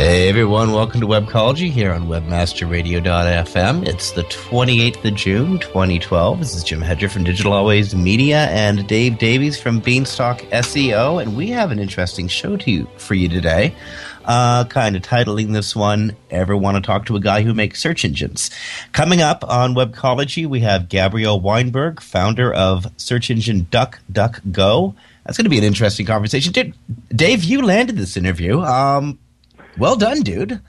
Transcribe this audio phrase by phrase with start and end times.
[0.00, 3.86] Hey everyone, welcome to Webcology here on WebmasterRadio.fm.
[3.86, 6.38] It's the 28th of June, 2012.
[6.38, 11.36] This is Jim Hedger from Digital Always Media and Dave Davies from Beanstalk SEO, and
[11.36, 13.74] we have an interesting show to you, for you today.
[14.24, 17.82] Uh, kind of titling this one, Ever Want to Talk to a Guy Who Makes
[17.82, 18.50] Search Engines?
[18.92, 24.94] Coming up on Webcology, we have Gabriel Weinberg, founder of search engine DuckDuckGo.
[25.26, 26.74] That's going to be an interesting conversation.
[27.14, 28.62] Dave, you landed this interview.
[28.62, 29.18] Um,
[29.78, 30.60] well done, dude.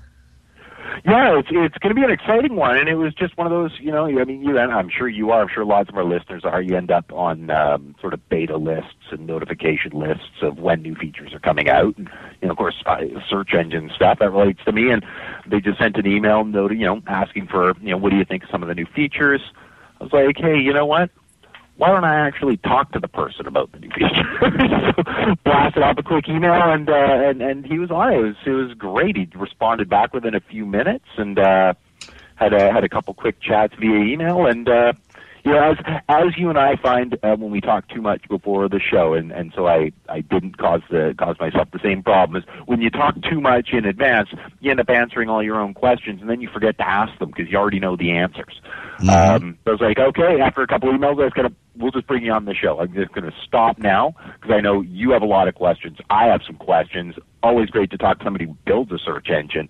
[1.05, 3.51] Yeah, it's it's going to be an exciting one, and it was just one of
[3.51, 4.05] those, you know.
[4.05, 5.41] I mean, you and I'm sure you are.
[5.41, 6.61] I'm sure lots of our listeners are.
[6.61, 10.95] You end up on um, sort of beta lists and notification lists of when new
[10.95, 12.09] features are coming out, and
[12.41, 14.91] you know, of course, uh, search engine stuff that relates to me.
[14.91, 15.03] And
[15.47, 18.25] they just sent an email note, you know, asking for, you know, what do you
[18.25, 19.41] think of some of the new features?
[19.99, 21.09] I was like, hey, you know what?
[21.77, 24.27] Why don't I actually talk to the person about the new feature?
[24.97, 28.17] so blasted off a quick email, and uh, and and he was on it.
[28.17, 29.17] It was it was great.
[29.17, 31.73] He responded back within a few minutes, and uh,
[32.35, 34.93] had a had a couple quick chats via email, and uh,
[35.43, 38.69] you know, as as you and I find uh, when we talk too much before
[38.69, 42.43] the show, and and so I I didn't cause the cause myself the same problem
[42.43, 45.73] as when you talk too much in advance, you end up answering all your own
[45.73, 48.61] questions, and then you forget to ask them because you already know the answers.
[48.99, 49.09] Mm-hmm.
[49.09, 52.07] Um, so I was like, okay, after a couple emails, I was gonna we'll just
[52.07, 52.79] bring you on the show.
[52.79, 55.97] I'm just gonna stop now because I know you have a lot of questions.
[56.09, 57.15] I have some questions.
[57.41, 59.69] Always great to talk to somebody who builds a search engine.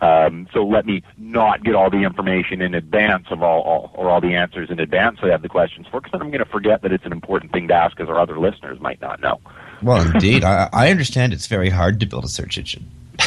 [0.00, 4.10] Um, so let me not get all the information in advance of all, all or
[4.10, 5.20] all the answers in advance.
[5.20, 7.12] So I have the questions for, because then I'm going to forget that it's an
[7.12, 9.40] important thing to ask, because our other listeners might not know.
[9.82, 12.90] Well, indeed, I, I understand it's very hard to build a search engine.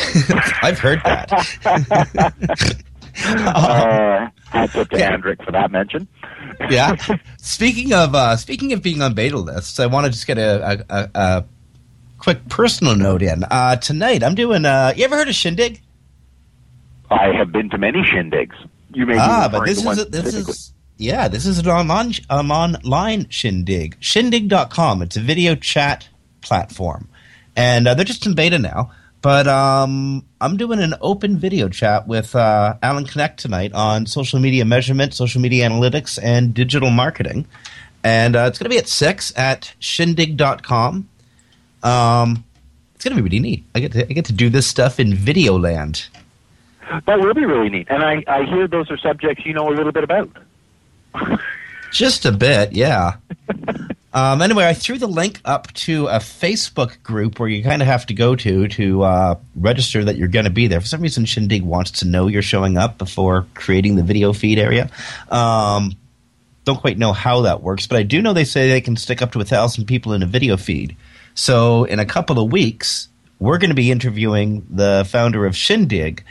[0.61, 1.31] I've heard that.
[3.25, 5.15] uh, hats up to yeah.
[5.15, 6.07] Andrick for that mention.
[6.69, 6.95] yeah.
[7.37, 10.85] Speaking of uh, speaking of being on beta lists, I want to just get a,
[10.89, 11.45] a, a
[12.17, 13.43] quick personal note in.
[13.43, 14.65] Uh, tonight, I'm doing.
[14.65, 15.81] Uh, you ever heard of Shindig?
[17.11, 18.55] I have been to many shindigs.
[18.93, 22.51] You may ah, but this is a, this is yeah, this is an online um,
[22.51, 23.97] online shindig.
[23.99, 25.01] Shindig.com.
[25.01, 26.09] It's a video chat
[26.41, 27.07] platform,
[27.55, 28.91] and uh, they're just in beta now.
[29.21, 34.39] But um, I'm doing an open video chat with uh, Alan K'necht tonight on social
[34.39, 37.45] media measurement, social media analytics, and digital marketing.
[38.03, 41.09] And uh, it's going to be at 6 at shindig.com.
[41.83, 42.43] Um,
[42.95, 43.65] it's going to be really neat.
[43.75, 46.07] I get, to, I get to do this stuff in video land.
[47.05, 47.87] That will be really neat.
[47.89, 50.29] And I, I hear those are subjects you know a little bit about.
[51.91, 53.17] Just a bit, yeah.
[54.13, 57.87] um, anyway, I threw the link up to a Facebook group where you kind of
[57.87, 60.79] have to go to to uh, register that you're going to be there.
[60.81, 64.59] For some reason, Shindig wants to know you're showing up before creating the video feed
[64.59, 64.89] area.
[65.29, 65.95] Um,
[66.65, 69.21] don't quite know how that works, but I do know they say they can stick
[69.21, 70.95] up to a thousand people in a video feed.
[71.33, 76.23] So in a couple of weeks, we're going to be interviewing the founder of Shindig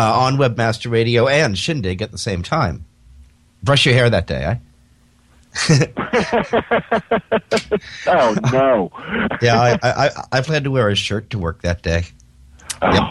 [0.00, 2.86] uh, on Webmaster Radio and Shindig at the same time.
[3.62, 4.56] Brush your hair that day, eh?
[8.06, 8.90] oh no!
[9.42, 12.04] yeah, I, I, I plan to wear a shirt to work that day.
[12.80, 12.92] Oh.
[12.92, 13.02] Yep.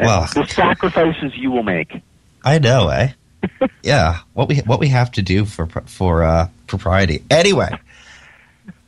[0.00, 2.02] Well, the sacrifices you will make.
[2.44, 3.12] I know, eh?
[3.82, 7.24] yeah, what we what we have to do for for uh, propriety.
[7.30, 7.70] Anyway,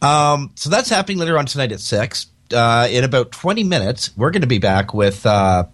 [0.03, 2.27] um, so that's happening later on tonight at six.
[2.53, 5.65] Uh, in about twenty minutes, we're going to be back with uh,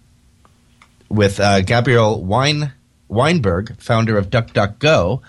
[1.09, 2.71] with uh, Gabriel Wein,
[3.07, 5.21] Weinberg, founder of DuckDuckGo.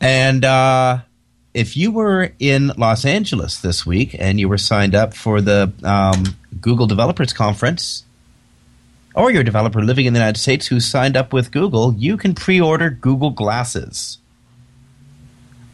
[0.00, 1.00] And uh,
[1.54, 5.72] if you were in Los Angeles this week and you were signed up for the
[5.82, 6.24] um,
[6.60, 8.04] Google Developers Conference,
[9.14, 12.16] or you're a developer living in the United States who signed up with Google, you
[12.16, 14.18] can pre order Google Glasses.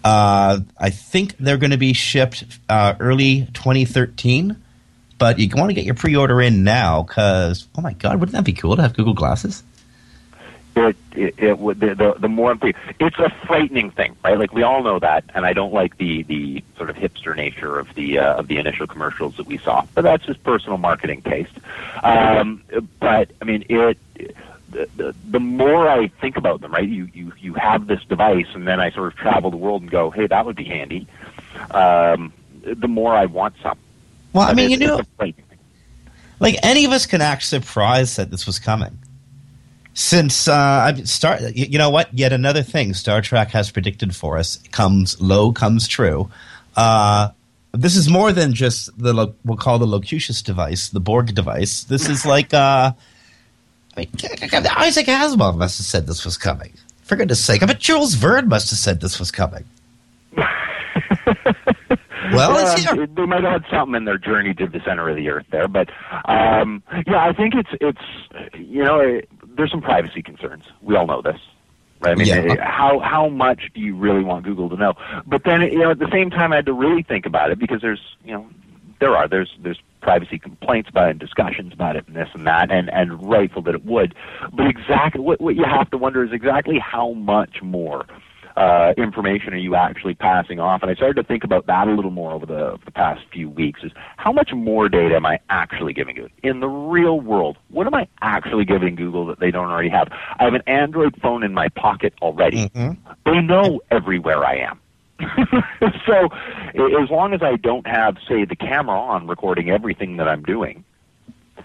[0.03, 4.56] Uh, I think they're going to be shipped uh, early 2013.
[5.19, 8.45] But you want to get your pre-order in now because, oh my god, wouldn't that
[8.45, 9.63] be cool to have Google Glasses?
[10.77, 12.61] it it, it would the, the the more I'm
[13.01, 14.39] it's a frightening thing, right?
[14.39, 17.79] Like we all know that, and I don't like the the sort of hipster nature
[17.79, 21.23] of the uh, of the initial commercials that we saw, but that's just personal marketing
[21.23, 21.55] taste.
[22.03, 22.63] Um,
[23.01, 23.99] but I mean, it.
[24.69, 26.89] The, the, the more I think about them, right?
[26.89, 29.91] You, you you have this device, and then I sort of travel the world and
[29.91, 31.07] go, "Hey, that would be handy."
[31.71, 32.33] Um,
[32.63, 33.79] the more I want some.
[34.37, 35.59] Well, I mean, you know, it's a frightening thing.
[36.41, 38.99] like any of us can act surprised that this was coming.
[39.94, 42.12] Since uh, I start, you know what?
[42.12, 46.29] Yet another thing Star Trek has predicted for us comes low, comes true.
[46.77, 47.31] Uh,
[47.73, 51.85] this is more than just the lo- we'll call the Locutus device, the Borg device.
[51.85, 52.93] This is like uh,
[53.97, 54.11] I mean,
[54.77, 56.75] Isaac Asimov must have said this was coming.
[57.05, 59.65] For goodness sake, I bet Jules Verne must have said this was coming.
[62.32, 65.46] Well, they might have had something in their journey to the center of the earth
[65.50, 65.90] there, but
[66.28, 70.64] um, yeah, I think it's it's you know it, there's some privacy concerns.
[70.82, 71.40] We all know this.
[72.00, 72.12] Right?
[72.12, 72.52] I mean, Yeah.
[72.52, 74.94] eh, how how much do you really want Google to know?
[75.26, 77.58] But then, you know, at the same time, I had to really think about it
[77.58, 78.46] because there's, you know,
[79.00, 82.46] there are there's there's privacy complaints about it and discussions about it and this and
[82.46, 84.14] that, and and rightful that it would.
[84.52, 88.06] But exactly what what you have to wonder is exactly how much more
[88.56, 90.82] uh, information are you actually passing off?
[90.82, 93.50] And I started to think about that a little more over the, the past few
[93.50, 93.81] weeks.
[93.82, 97.58] Is how much more data am I actually giving it in the real world?
[97.69, 100.08] What am I actually giving Google that they don't already have?
[100.11, 102.70] I have an Android phone in my pocket already.
[103.25, 104.81] They know everywhere I am.
[106.06, 106.29] so
[106.75, 110.85] as long as I don't have, say, the camera on recording everything that I'm doing,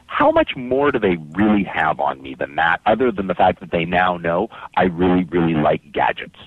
[0.07, 3.59] how much more do they really have on me than that, other than the fact
[3.61, 6.37] that they now know I really, really like gadgets?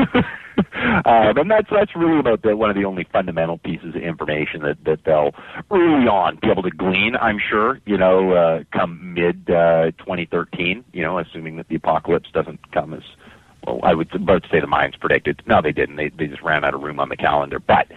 [1.05, 4.61] um, and that's that's really about the, one of the only fundamental pieces of information
[4.61, 5.31] that, that they'll
[5.71, 7.15] early on be able to glean.
[7.19, 12.29] I'm sure, you know, uh, come mid uh, 2013, you know, assuming that the apocalypse
[12.33, 13.03] doesn't come as
[13.65, 13.79] well.
[13.83, 15.41] I would about to say the Mayans predicted.
[15.45, 15.95] No, they didn't.
[15.95, 17.59] They they just ran out of room on the calendar.
[17.59, 17.87] But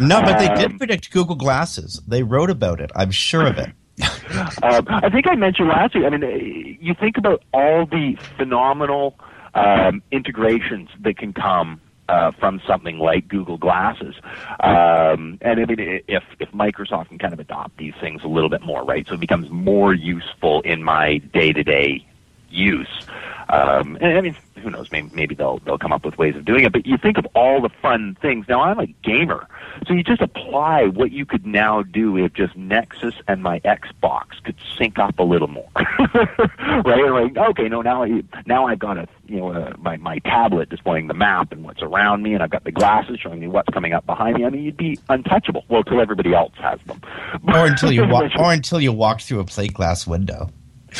[0.00, 2.00] No, but they did Um, predict Google Glasses.
[2.06, 2.90] They wrote about it.
[2.96, 3.70] I'm sure of it.
[4.62, 6.04] Um, I think I mentioned last week.
[6.04, 9.16] I mean, eh, you think about all the phenomenal
[9.54, 14.16] um, integrations that can come uh, from something like Google Glasses,
[14.60, 18.50] um, and I mean, if if Microsoft can kind of adopt these things a little
[18.50, 19.06] bit more, right?
[19.06, 22.04] So it becomes more useful in my day to day
[22.50, 23.06] use.
[23.50, 24.92] Um, and I mean, who knows?
[24.92, 26.72] Maybe, maybe they'll they'll come up with ways of doing it.
[26.72, 28.46] But you think of all the fun things.
[28.48, 29.48] Now I'm a gamer,
[29.88, 34.42] so you just apply what you could now do if just Nexus and my Xbox
[34.44, 37.10] could sync up a little more, right?
[37.10, 40.68] Like, okay, no, now I, now I've got a you know uh, my my tablet
[40.68, 43.68] displaying the map and what's around me, and I've got the glasses showing me what's
[43.70, 44.44] coming up behind me.
[44.44, 45.64] I mean, you'd be untouchable.
[45.68, 47.00] Well, till everybody else has them,
[47.48, 50.50] Or until you walk, or until you walked through a plate glass window.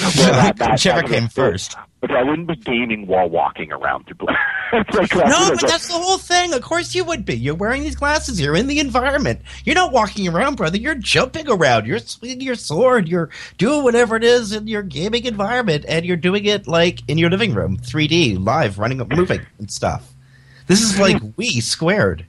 [0.01, 1.77] Well, that- that- Whichever that came have- first.
[2.01, 4.07] But I wouldn't be gaming while walking around
[4.73, 6.55] it's like, No, but that's the whole thing.
[6.55, 7.37] Of course you would be.
[7.37, 8.41] You're wearing these glasses.
[8.41, 9.43] You're in the environment.
[9.67, 10.79] You're not walking around, brother.
[10.79, 11.87] You're jumping around.
[11.87, 13.07] You're swinging your sword.
[13.07, 13.29] You're
[13.59, 17.29] doing whatever it is in your gaming environment, and you're doing it like in your
[17.29, 20.11] living room, 3D, live, running, moving, and stuff.
[20.69, 22.25] This is like we squared.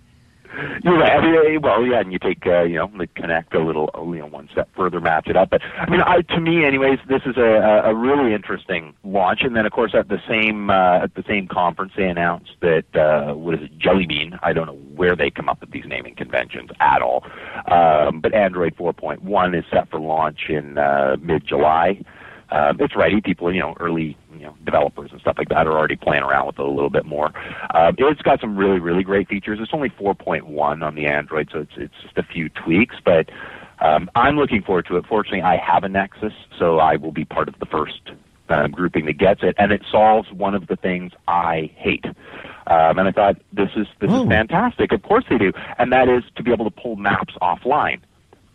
[0.83, 1.23] You're right.
[1.23, 4.19] Eh, well, yeah, and you take uh, you know the Kinect a little, uh, you
[4.19, 5.49] know, one step further, match it up.
[5.49, 9.41] But I mean, I, to me, anyways, this is a, a really interesting launch.
[9.43, 12.95] And then, of course, at the same uh, at the same conference, they announced that
[12.95, 14.37] uh, what is it, Jelly Bean?
[14.43, 17.23] I don't know where they come up with these naming conventions at all.
[17.67, 22.01] Um, but Android 4.1 is set for launch in uh, mid July.
[22.49, 23.21] Um, it's ready.
[23.21, 24.17] People, you know, early
[24.65, 27.31] developers and stuff like that are already playing around with it a little bit more.
[27.73, 29.59] Um, it's got some really really great features.
[29.61, 33.29] It's only 4.1 on the Android, so it's it's just a few tweaks, but
[33.79, 35.05] um, I'm looking forward to it.
[35.07, 38.11] Fortunately, I have a Nexus, so I will be part of the first
[38.49, 42.05] uh, grouping that gets it, and it solves one of the things I hate.
[42.67, 44.91] Um, and I thought this is this is fantastic.
[44.91, 48.01] Of course they do, and that is to be able to pull maps offline.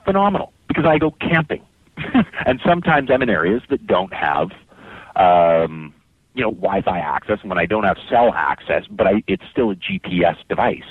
[0.04, 1.62] Phenomenal, because I go camping,
[2.46, 4.52] and sometimes I'm in areas that don't have
[5.16, 5.92] um,
[6.36, 9.70] you know, Wi-Fi access, and when I don't have cell access, but I, it's still
[9.70, 10.84] a GPS device.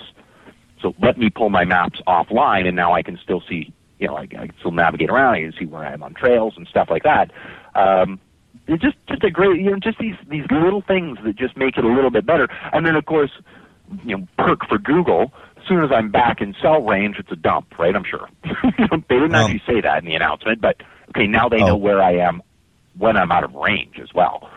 [0.82, 4.16] So let me pull my maps offline, and now I can still see, you know,
[4.18, 5.36] I, I can still navigate around.
[5.36, 7.32] I can see where I am on trails and stuff like that.
[7.76, 8.20] Um,
[8.68, 11.78] it's just just a great, you know, just these these little things that just make
[11.78, 12.48] it a little bit better.
[12.74, 13.32] And then of course,
[14.04, 15.32] you know, perk for Google.
[15.58, 17.96] As soon as I'm back in cell range, it's a dump, right?
[17.96, 18.28] I'm sure.
[18.44, 18.50] they
[19.16, 21.68] didn't Um, actually say that in the announcement, but okay, now they Oh.
[21.68, 22.42] know where I am
[22.98, 24.50] when I'm out of range as well.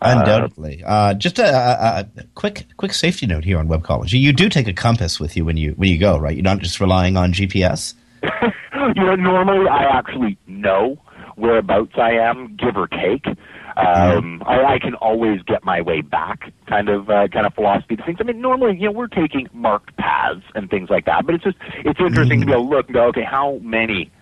[0.00, 0.82] Uh, Undoubtedly.
[0.84, 4.20] Uh, just a, a, a quick quick safety note here on Webcology.
[4.20, 6.34] You do take a compass with you when you when you go, right?
[6.34, 7.94] You're not just relying on GPS.
[8.22, 10.98] you know, normally I actually know
[11.36, 13.26] whereabouts I am, give or take.
[13.76, 17.96] Um, I, I can always get my way back, kind of uh, kind of philosophy
[17.96, 18.18] to things.
[18.20, 21.42] I mean, normally, you know, we're taking marked paths and things like that, but it's
[21.42, 24.12] just it's interesting to be able to look and go, okay, how many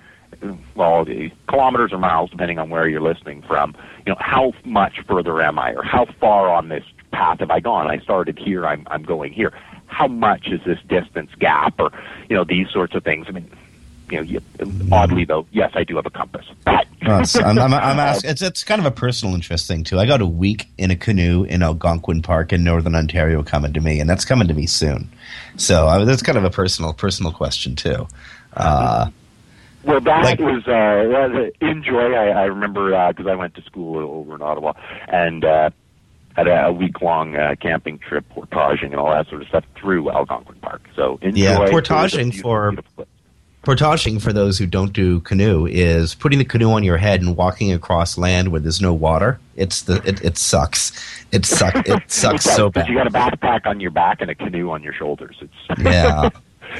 [0.74, 1.06] well,
[1.48, 3.74] kilometers or miles, depending on where you're listening from.
[4.06, 7.60] You know, how much further am I, or how far on this path have I
[7.60, 7.88] gone?
[7.88, 8.66] I started here.
[8.66, 9.52] I'm I'm going here.
[9.86, 11.90] How much is this distance gap, or
[12.28, 13.26] you know, these sorts of things.
[13.28, 13.50] I mean,
[14.10, 14.40] you know, you,
[14.92, 16.46] oddly though, yes, I do have a compass.
[16.64, 19.98] But I'm, I'm, I'm asking, it's it's kind of a personal interest thing too.
[19.98, 23.80] I got a week in a canoe in Algonquin Park in Northern Ontario coming to
[23.80, 25.10] me, and that's coming to me soon.
[25.56, 28.06] So I, that's kind of a personal personal question too.
[28.54, 29.10] Uh,
[29.84, 32.12] well, that like, was uh, enjoy.
[32.12, 34.74] I, I remember because uh, I went to school over in Ottawa
[35.08, 35.70] and uh,
[36.36, 39.64] had a, a week long uh, camping trip, portaging, and all that sort of stuff
[39.76, 40.82] through Algonquin Park.
[40.94, 41.42] So enjoy.
[41.42, 42.74] Yeah, portaging for
[43.62, 47.36] portaging for those who don't do canoe is putting the canoe on your head and
[47.36, 49.40] walking across land where there's no water.
[49.56, 50.92] It's the it, it sucks.
[51.32, 51.88] It sucks.
[51.88, 52.88] It sucks so bad.
[52.88, 55.36] You got a backpack on your back and a canoe on your shoulders.
[55.40, 56.30] It's yeah.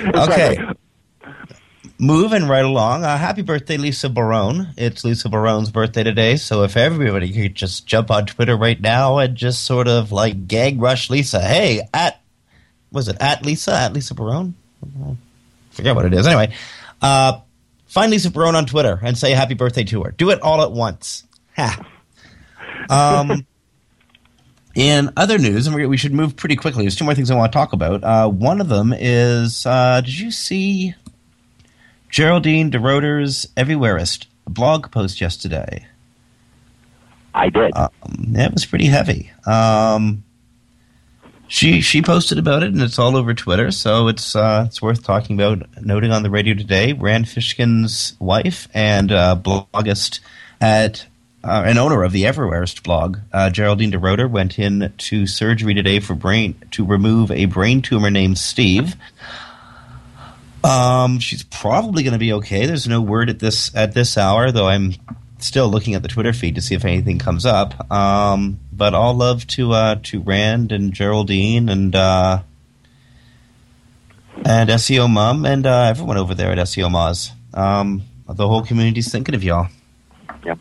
[0.15, 0.57] okay
[2.03, 3.05] moving right along.
[3.05, 4.75] Uh, happy birthday, Lisa Barone.
[4.77, 9.19] It's Lisa Barone's birthday today, so if everybody could just jump on Twitter right now
[9.19, 11.41] and just sort of like gag rush Lisa.
[11.41, 12.21] Hey, at
[12.91, 14.55] was it at Lisa at Lisa Barone?
[15.71, 16.27] Forget what it is.
[16.27, 16.53] Anyway,
[17.01, 17.39] uh,
[17.87, 20.11] find Lisa Barone on Twitter and say happy birthday to her.
[20.11, 21.25] Do it all at once.
[21.57, 21.87] Ha.
[22.91, 23.47] Um.
[24.75, 26.85] In other news, and we should move pretty quickly.
[26.85, 28.03] There's two more things I want to talk about.
[28.03, 30.95] Uh, one of them is, uh, did you see
[32.13, 35.87] Geraldine DeRuiter's Everywhereist blog post yesterday.
[37.35, 37.75] I did.
[37.75, 37.91] Um,
[38.37, 39.31] it was pretty heavy.
[39.47, 40.23] Um,
[41.49, 45.03] she she posted about it, and it's all over Twitter, so it's uh, it's worth
[45.03, 45.67] talking about.
[45.81, 50.21] Noting on the radio today, Rand Fishkin's wife and uh, bloggist
[50.61, 51.07] at
[51.43, 55.99] uh, an owner of the Everywhereist blog, uh, Geraldine DeRuiter, went in to surgery today
[55.99, 58.97] for brain to remove a brain tumor named Steve.
[60.65, 62.67] Um, she's probably going to be okay.
[62.67, 64.69] There's no word at this at this hour, though.
[64.69, 64.95] I'm
[65.39, 67.91] still looking at the Twitter feed to see if anything comes up.
[67.91, 72.43] Um, but all love to uh, to Rand and Geraldine and uh,
[74.45, 77.33] and SEO Mum and uh, everyone over there at SEO Moz.
[77.57, 79.69] Um, the whole community's thinking of y'all.
[80.45, 80.55] Yeah,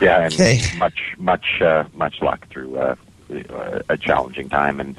[0.00, 0.60] yeah, and okay.
[0.76, 2.96] much much uh, much luck through uh,
[3.88, 4.96] a challenging time, and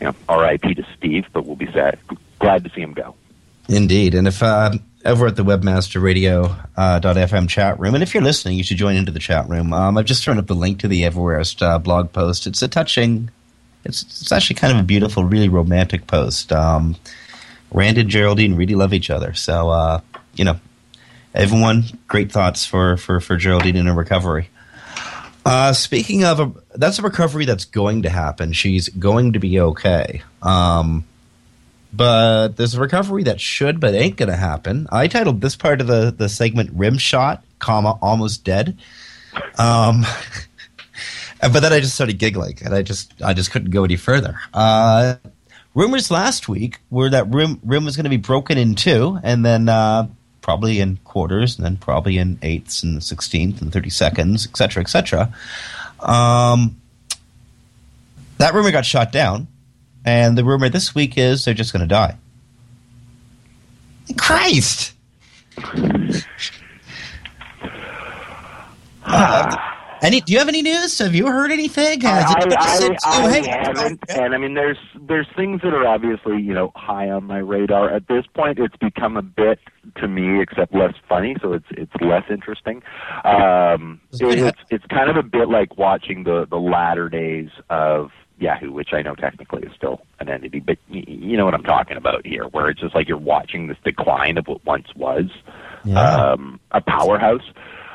[0.00, 0.74] you know, R.I.P.
[0.74, 1.98] to Steve, but we'll be sad,
[2.38, 3.14] glad to see him go.
[3.68, 4.14] Indeed.
[4.14, 4.72] And if uh,
[5.04, 9.12] over at the webmasterradio.fm uh, chat room, and if you're listening, you should join into
[9.12, 9.72] the chat room.
[9.72, 12.46] Um, I've just thrown up the link to the Everywhereist uh, blog post.
[12.46, 13.30] It's a touching,
[13.84, 16.52] it's, it's actually kind of a beautiful, really romantic post.
[16.52, 16.96] Um,
[17.70, 19.34] Rand and Geraldine really love each other.
[19.34, 20.00] So, uh,
[20.34, 20.60] you know,
[21.34, 24.50] everyone, great thoughts for, for, for Geraldine in her recovery.
[25.44, 28.52] Uh, speaking of, a, that's a recovery that's going to happen.
[28.52, 30.22] She's going to be okay.
[30.40, 31.04] Um,
[31.96, 34.86] but there's a recovery that should but ain't gonna happen.
[34.90, 38.76] I titled this part of the, the segment "Rim Shot, comma Almost Dead."
[39.58, 40.04] Um,
[41.40, 44.38] but then I just started giggling, and I just I just couldn't go any further.
[44.52, 45.16] Uh,
[45.74, 49.44] rumors last week were that rim rim was going to be broken in two, and
[49.44, 50.08] then uh,
[50.40, 55.34] probably in quarters, and then probably in eighths and sixteenth and thirty seconds, etc., etc.
[56.00, 56.80] Um,
[58.38, 59.46] that rumor got shot down
[60.04, 62.16] and the rumor this week is they're just going to die.
[64.18, 64.92] Christ!
[69.04, 69.56] uh,
[70.02, 70.20] any?
[70.20, 70.98] Do you have any news?
[70.98, 72.04] Have you heard anything?
[72.04, 76.52] I, I, I, I haven't, and I mean, there's there's things that are obviously you
[76.52, 78.58] know high on my radar at this point.
[78.58, 79.58] It's become a bit
[79.96, 82.82] to me, except less funny, so it's it's less interesting.
[83.24, 88.10] Um, it, it's it's kind of a bit like watching the the latter days of
[88.38, 91.62] Yahoo, which I know technically is still an entity, but y- you know what I'm
[91.62, 95.26] talking about here, where it's just like you're watching this decline of what once was
[95.84, 96.32] yeah.
[96.32, 97.44] um, a powerhouse,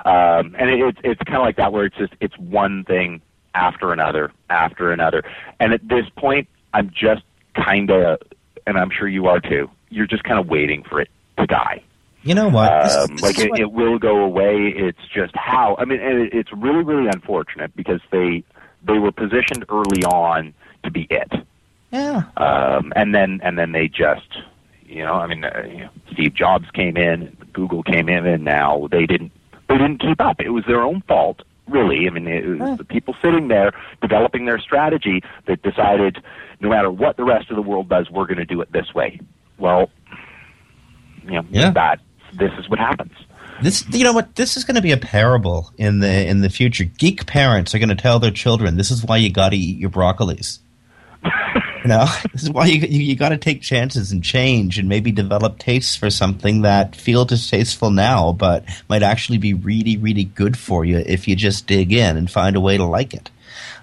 [0.06, 3.22] um, and it, it's it's kind of like that, where it's just it's one thing
[3.54, 5.24] after another after another,
[5.60, 7.24] and at this point, I'm just
[7.56, 8.20] kind of,
[8.66, 9.70] and I'm sure you are too.
[9.90, 11.84] You're just kind of waiting for it to die.
[12.24, 12.72] You know what?
[12.72, 13.60] Um, this, this like it, what...
[13.60, 14.74] it will go away.
[14.76, 15.76] It's just how.
[15.80, 18.44] I mean, it, it's really really unfortunate because they
[18.84, 21.32] they were positioned early on to be it.
[21.92, 22.24] Yeah.
[22.38, 24.38] Um, and then and then they just,
[24.86, 28.44] you know, I mean, uh, you know, Steve Jobs came in, Google came in, and
[28.44, 29.32] now they didn't
[29.68, 30.40] they didn't keep up.
[30.40, 32.08] It was their own fault, really.
[32.08, 33.72] I mean, it was the people sitting there
[34.02, 36.24] developing their strategy that decided,
[36.60, 38.94] no matter what the rest of the world does, we're going to do it this
[38.94, 39.20] way.
[39.58, 39.90] Well,
[41.24, 41.72] you know, yeah.
[41.72, 42.00] that
[42.38, 43.14] this is what happens.
[43.62, 44.36] This, you know what?
[44.36, 46.86] This is going to be a parable in the in the future.
[46.86, 49.78] Geek parents are going to tell their children, "This is why you got to eat
[49.78, 50.60] your broccolis."
[51.24, 54.88] you know, this is why you you, you got to take chances and change, and
[54.88, 60.24] maybe develop tastes for something that feel distasteful now, but might actually be really, really
[60.24, 63.30] good for you if you just dig in and find a way to like it.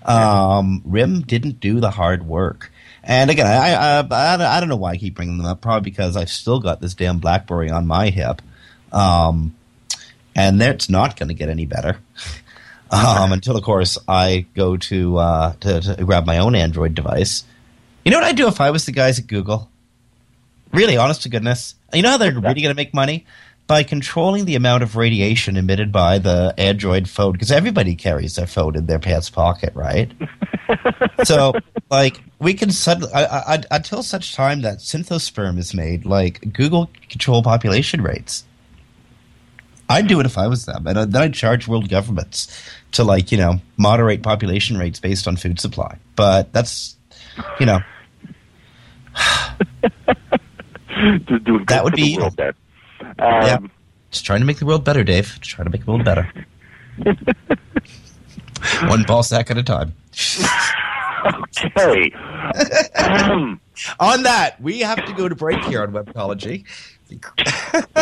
[0.05, 2.71] Um, Rim didn't do the hard work.
[3.03, 5.61] And again, I, I, I, I don't know why I keep bringing them up.
[5.61, 8.43] Probably because I've still got this damn BlackBerry on my hip.
[8.93, 9.55] Um,
[10.37, 11.99] and that's not going to get any better.
[12.89, 17.43] Um, until, of course, I go to, uh, to, to grab my own Android device.
[18.05, 19.69] You know what I'd do if I was the guys at Google?
[20.73, 21.75] Really, honest to goodness.
[21.93, 23.27] You know how they're really going to make money?
[23.67, 28.47] By controlling the amount of radiation emitted by the Android phone, because everybody carries their
[28.47, 30.13] phone in their pants pocket, right?
[31.25, 31.55] so,
[31.91, 36.89] like, we can suddenly, I, I, until such time that synthosperm is made, like, Google
[37.09, 38.45] control population rates.
[39.89, 42.61] I'd do it if I was them, and then I'd charge world governments
[42.93, 45.99] to, like, you know, moderate population rates based on food supply.
[46.17, 46.97] But that's,
[47.61, 47.81] you know,
[51.67, 52.55] That would be world there.
[53.19, 53.71] yeah, Um,
[54.11, 55.37] just trying to make the world better, Dave.
[55.41, 56.33] Just trying to make the world better.
[58.89, 59.95] One ball sack at a time.
[61.27, 62.13] Okay.
[62.97, 63.61] Um,
[64.01, 66.65] on that, we have to go to break here on Webcology.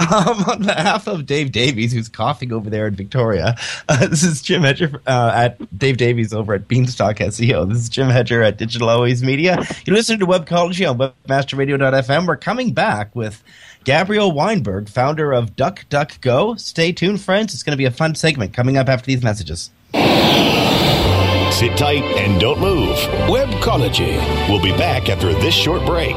[0.00, 3.56] um, on behalf of Dave Davies, who's coughing over there in Victoria,
[3.88, 7.68] uh, this is Jim Hedger uh, at Dave Davies over at Beanstalk SEO.
[7.68, 9.64] This is Jim Hedger at Digital Always Media.
[9.84, 12.26] You're listening to Webcology on WebmasterRadio.fm.
[12.26, 13.42] We're coming back with
[13.84, 16.60] Gabriel Weinberg, founder of DuckDuckGo.
[16.60, 17.54] Stay tuned, friends.
[17.54, 19.70] It's going to be a fun segment coming up after these messages.
[21.52, 22.96] Sit tight and don't move.
[23.28, 24.18] Webcology.
[24.48, 26.16] We'll be back after this short break.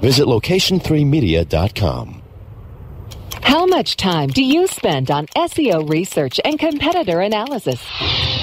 [0.00, 2.22] Visit location3media.com.
[3.42, 7.80] How much time do you spend on SEO research and competitor analysis?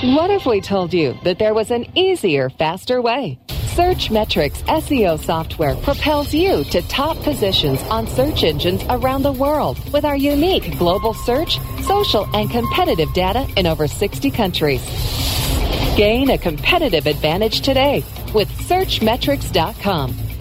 [0.04, 3.40] What if we told you that there was an easier, faster way?
[3.76, 10.06] Searchmetrics SEO software propels you to top positions on search engines around the world with
[10.06, 14.82] our unique global search, social, and competitive data in over 60 countries.
[15.96, 20.31] Gain a competitive advantage today with Searchmetrics.com.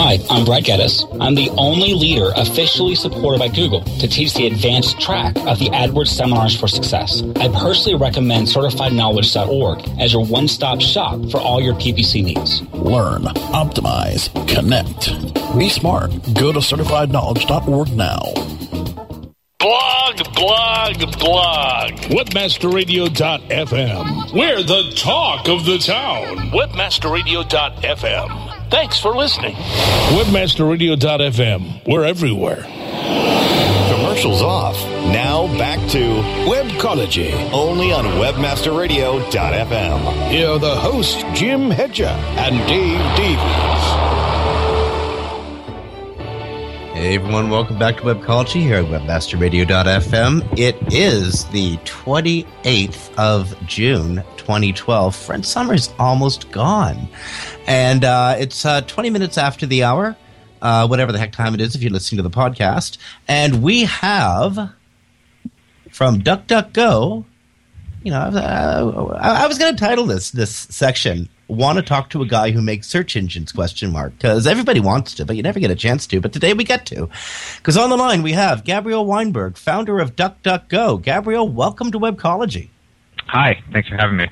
[0.00, 1.04] Hi, I'm Brad Geddes.
[1.20, 5.70] I'm the only leader officially supported by Google to teach the advanced track of the
[5.70, 7.24] AdWords Seminars for Success.
[7.34, 12.62] I personally recommend CertifiedKnowledge.org as your one-stop shop for all your PPC needs.
[12.74, 15.10] Learn, optimize, connect.
[15.58, 16.12] Be smart.
[16.32, 18.22] Go to certifiedknowledge.org now.
[19.58, 21.90] Blog, blog, blog.
[22.14, 24.32] Webmasterradio.fm.
[24.32, 26.36] We're the talk of the town.
[26.52, 28.47] Webmasterradio.fm.
[28.70, 29.54] Thanks for listening.
[29.54, 31.86] Webmasterradio.fm.
[31.86, 32.64] We're everywhere.
[33.94, 34.76] Commercials off.
[35.12, 35.98] Now back to
[36.46, 37.32] Webcology.
[37.52, 40.30] only on webmasterradio.fm.
[40.30, 44.07] Here are the hosts, Jim Hedger and Dave Davies.
[46.98, 50.58] Hey everyone, welcome back to Webcology here at webmasterradio.fm.
[50.58, 55.14] It is the 28th of June, 2012.
[55.14, 57.08] Friend Summer's almost gone.
[57.68, 60.16] And uh, it's uh, 20 minutes after the hour,
[60.60, 62.98] uh, whatever the heck time it is if you're listening to the podcast.
[63.28, 64.72] And we have
[65.92, 67.24] from DuckDuckGo,
[68.02, 72.10] you know, uh, I, I was going to title this this section "Want to Talk
[72.10, 75.42] to a Guy Who Makes Search Engines?" question mark because everybody wants to, but you
[75.42, 76.20] never get a chance to.
[76.20, 77.08] But today we get to,
[77.56, 81.02] because on the line we have Gabriel Weinberg, founder of DuckDuckGo.
[81.02, 82.68] Gabriel, welcome to Webcology.
[83.26, 84.28] Hi, thanks for having me.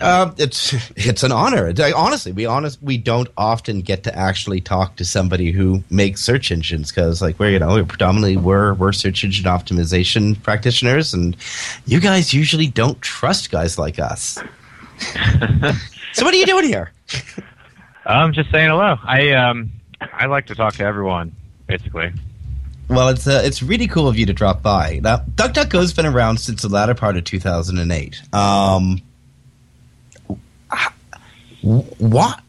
[0.00, 1.72] Uh, it's it's an honor.
[1.94, 6.50] Honestly, we honest we don't often get to actually talk to somebody who makes search
[6.50, 11.36] engines because, like, we're you know we're predominantly we're we're search engine optimization practitioners, and
[11.86, 14.38] you guys usually don't trust guys like us.
[16.16, 16.92] so, what are you doing here?
[18.06, 18.96] I'm just saying hello.
[19.04, 21.34] I um I like to talk to everyone,
[21.66, 22.12] basically.
[22.88, 25.00] Well, it's uh, it's really cool of you to drop by.
[25.02, 28.22] Now, DuckDuckGo's been around since the latter part of 2008.
[28.32, 29.02] Um,
[31.62, 32.40] what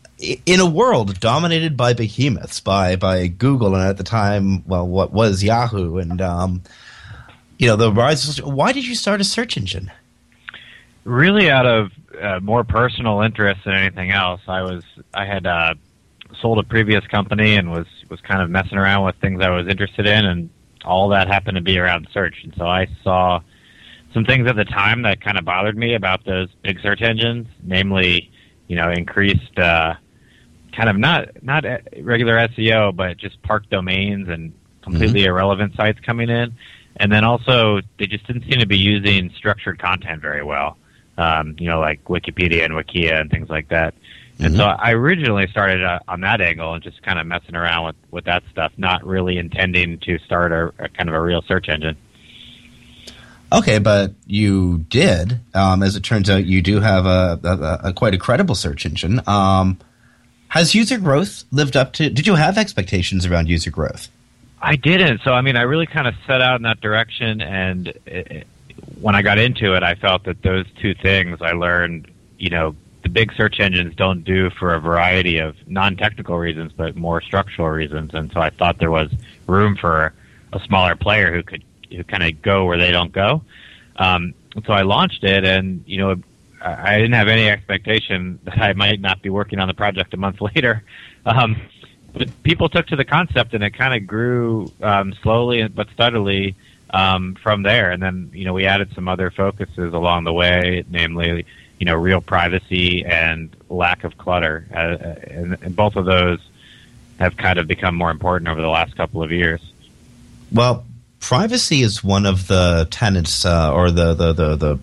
[0.46, 5.12] in a world dominated by behemoths, by by Google, and at the time, well, what
[5.12, 6.62] was Yahoo, and um,
[7.58, 8.42] you know the rise.
[8.42, 9.92] Why did you start a search engine?
[11.08, 11.92] Really, out of
[12.22, 14.42] uh, more personal interest than anything else.
[14.46, 15.76] I was I had uh,
[16.42, 19.70] sold a previous company and was was kind of messing around with things I was
[19.70, 20.50] interested in, and
[20.84, 22.44] all that happened to be around search.
[22.44, 23.40] And so I saw
[24.14, 27.48] some things at the time that kind of bothered me about those big search engines,
[27.64, 28.30] namely,
[28.68, 29.94] you know, increased uh,
[30.76, 31.64] kind of not not
[32.02, 35.30] regular SEO, but just park domains and completely mm-hmm.
[35.30, 36.54] irrelevant sites coming in.
[36.98, 40.78] And then also, they just didn't seem to be using structured content very well.
[41.18, 43.96] Um, you know, like Wikipedia and Wikia and things like that.
[44.40, 44.58] And mm-hmm.
[44.58, 47.96] so I originally started uh, on that angle and just kind of messing around with,
[48.12, 51.70] with that stuff, not really intending to start a, a kind of a real search
[51.70, 51.98] engine.
[53.52, 55.40] Okay, but you did.
[55.54, 58.86] Um, as it turns out, you do have a, a, a quite a credible search
[58.86, 59.22] engine.
[59.26, 59.80] Um,
[60.50, 62.10] has user growth lived up to?
[62.10, 64.10] Did you have expectations around user growth?
[64.62, 65.22] I didn't.
[65.24, 68.48] So I mean, I really kind of set out in that direction, and it,
[69.00, 72.76] when I got into it, I felt that those two things I learned, you know,
[73.04, 77.70] the big search engines don't do for a variety of non-technical reasons, but more structural
[77.70, 78.14] reasons.
[78.14, 79.12] And so I thought there was
[79.46, 80.14] room for
[80.54, 83.44] a smaller player who could who kind of go where they don't go.
[83.96, 84.34] Um,
[84.66, 86.16] so I launched it, and you know,
[86.62, 90.18] I didn't have any expectation that I might not be working on the project a
[90.18, 90.84] month later.
[91.26, 91.62] Um,
[92.14, 96.56] but people took to the concept, and it kind of grew um, slowly but steadily
[96.92, 97.92] um, from there.
[97.92, 101.46] And then you know, we added some other focuses along the way, namely
[101.80, 104.66] you know, real privacy and lack of clutter.
[104.74, 104.98] Uh,
[105.30, 106.40] and, and, both of those
[107.20, 109.62] have kind of become more important over the last couple of years.
[110.52, 110.86] Well,
[111.20, 114.80] privacy is one of the tenets uh, or the, the, the, the,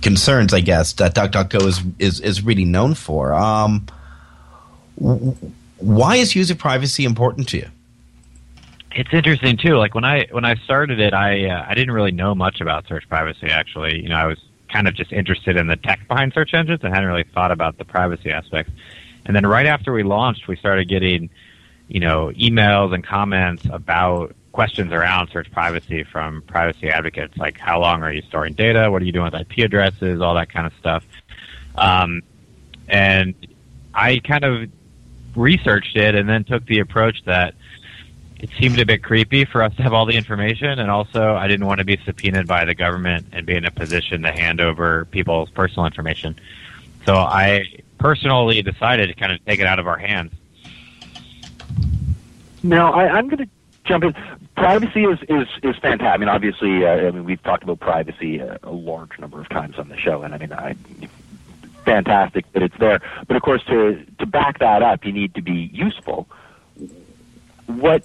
[0.00, 3.34] concerns, I guess, that DuckDuckGo is, is, is really known for.
[3.34, 3.86] Um,
[4.96, 7.68] why is user privacy important to you?
[8.96, 9.76] It's interesting too.
[9.76, 12.88] Like when I when I started it, I uh, I didn't really know much about
[12.88, 13.48] search privacy.
[13.48, 14.38] Actually, you know, I was
[14.72, 17.76] kind of just interested in the tech behind search engines and hadn't really thought about
[17.76, 18.72] the privacy aspects.
[19.26, 21.28] And then right after we launched, we started getting,
[21.88, 27.78] you know, emails and comments about questions around search privacy from privacy advocates, like how
[27.78, 28.90] long are you storing data?
[28.90, 30.22] What are you doing with IP addresses?
[30.22, 31.04] All that kind of stuff.
[31.74, 32.22] Um,
[32.88, 33.34] and
[33.94, 34.70] I kind of
[35.34, 37.54] researched it and then took the approach that
[38.38, 41.48] it seemed a bit creepy for us to have all the information, and also I
[41.48, 44.60] didn't want to be subpoenaed by the government and be in a position to hand
[44.60, 46.38] over people's personal information.
[47.06, 47.64] So I
[47.98, 50.32] personally decided to kind of take it out of our hands.
[52.62, 53.48] Now I, am going to
[53.84, 54.14] jump in.
[54.56, 56.06] Privacy is is is fantastic.
[56.06, 59.48] I mean, obviously, uh, I mean we've talked about privacy a, a large number of
[59.48, 60.74] times on the show, and I mean, I
[61.84, 63.00] fantastic that it's there.
[63.28, 66.28] But of course, to to back that up, you need to be useful
[67.66, 68.04] what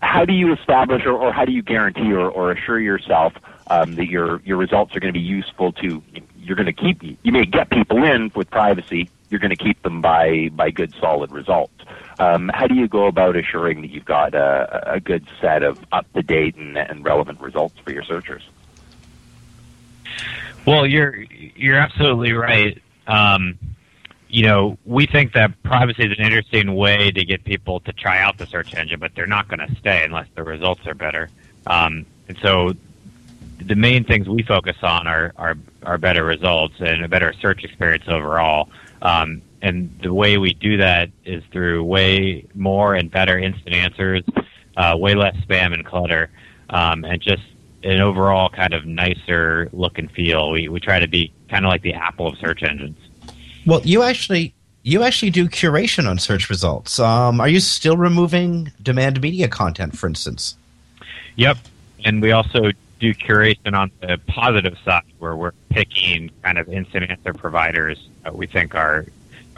[0.00, 3.32] how do you establish or, or how do you guarantee or, or assure yourself
[3.68, 6.02] um, that your your results are going to be useful to
[6.38, 9.82] you're going to keep you may get people in with privacy you're going to keep
[9.82, 11.72] them by by good solid results.
[12.18, 15.78] Um, how do you go about assuring that you've got a, a good set of
[15.92, 18.42] up to date and, and relevant results for your searchers?
[20.66, 22.80] Well you're you're absolutely right.
[23.06, 23.58] Um,
[24.28, 28.20] you know, we think that privacy is an interesting way to get people to try
[28.20, 31.30] out the search engine, but they're not going to stay unless the results are better.
[31.66, 32.74] Um, and so
[33.58, 37.64] the main things we focus on are, are, are better results and a better search
[37.64, 38.68] experience overall.
[39.02, 44.22] Um, and the way we do that is through way more and better instant answers,
[44.76, 46.30] uh, way less spam and clutter,
[46.70, 47.42] um, and just
[47.82, 50.50] an overall kind of nicer look and feel.
[50.50, 52.98] We, we try to be kind of like the Apple of search engines.
[53.68, 56.98] Well, you actually you actually do curation on search results.
[56.98, 60.56] Um, are you still removing demand media content, for instance?
[61.36, 61.58] Yep,
[62.02, 67.10] and we also do curation on the positive side, where we're picking kind of instant
[67.10, 69.04] answer providers that we think are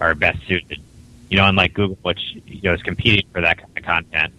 [0.01, 0.81] are best suited.
[1.29, 4.35] You know, unlike Google, which you know is competing for that kind of content.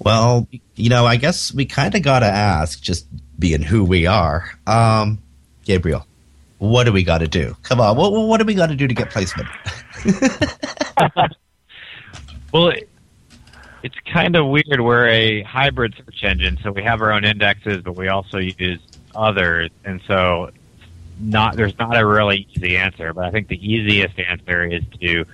[0.00, 3.06] Well, you know, I guess we kind of got to ask, just
[3.38, 5.22] being who we are, um,
[5.64, 6.06] Gabriel
[6.62, 7.56] what do we got to do?
[7.62, 9.48] Come on, what, what do we got to do to get placement?
[12.52, 12.88] well, it,
[13.82, 14.80] it's kind of weird.
[14.80, 18.78] We're a hybrid search engine, so we have our own indexes, but we also use
[19.12, 20.52] others, and so
[21.18, 23.12] not there's not a really easy answer.
[23.12, 25.24] But I think the easiest answer is to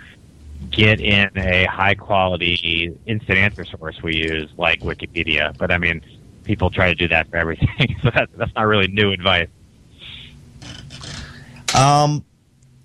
[0.70, 5.54] get in a high quality instant answer source we use, like Wikipedia.
[5.58, 6.00] But I mean,
[6.44, 9.48] people try to do that for everything, so that's that's not really new advice.
[11.78, 12.24] Um,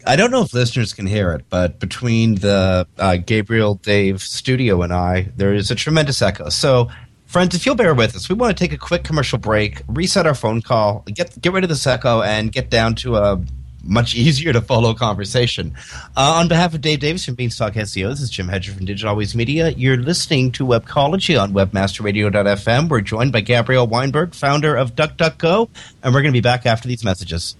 [0.06, 4.84] I don't know if listeners can hear it, but between the uh, Gabriel Dave studio
[4.84, 6.50] and I, there is a tremendous echo.
[6.50, 6.90] So,
[7.26, 10.28] friends, if you'll bear with us, we want to take a quick commercial break, reset
[10.28, 13.42] our phone call, get get rid of this echo, and get down to a
[13.82, 15.74] much easier to follow conversation.
[16.16, 19.10] Uh, on behalf of Dave Davies from Beanstalk SEO, this is Jim Hedger from Digital
[19.10, 19.70] Always Media.
[19.70, 22.90] You're listening to Webcology on WebmasterRadio.fm.
[22.90, 25.68] We're joined by Gabriel Weinberg, founder of DuckDuckGo,
[26.04, 27.56] and we're going to be back after these messages.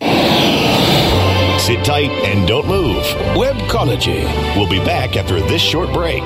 [0.00, 3.02] Sit tight and don't move.
[3.34, 4.24] Webcology.
[4.56, 6.24] We'll be back after this short break.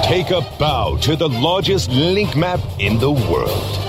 [0.02, 3.89] Take a bow to the largest link map in the world.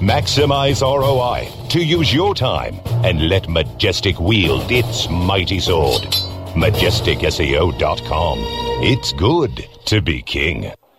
[0.00, 6.02] Maximize ROI to use your time and let Majestic wield its mighty sword.
[6.52, 8.38] MajesticSEO.com.
[8.82, 10.70] It's good to be king.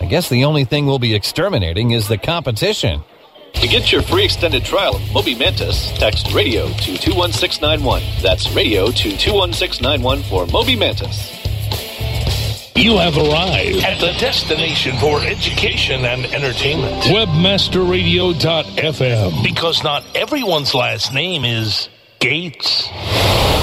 [0.00, 3.02] I guess the only thing we'll be exterminating is the competition.
[3.54, 8.02] To get your free extended trial of Moby Mantis, text radio to 21691.
[8.22, 11.32] That's radio to 21691 for Moby Mantis.
[12.76, 17.04] You have arrived at the destination for education and entertainment.
[17.04, 19.42] Webmasterradio.fm.
[19.42, 22.86] Because not everyone's last name is Gates.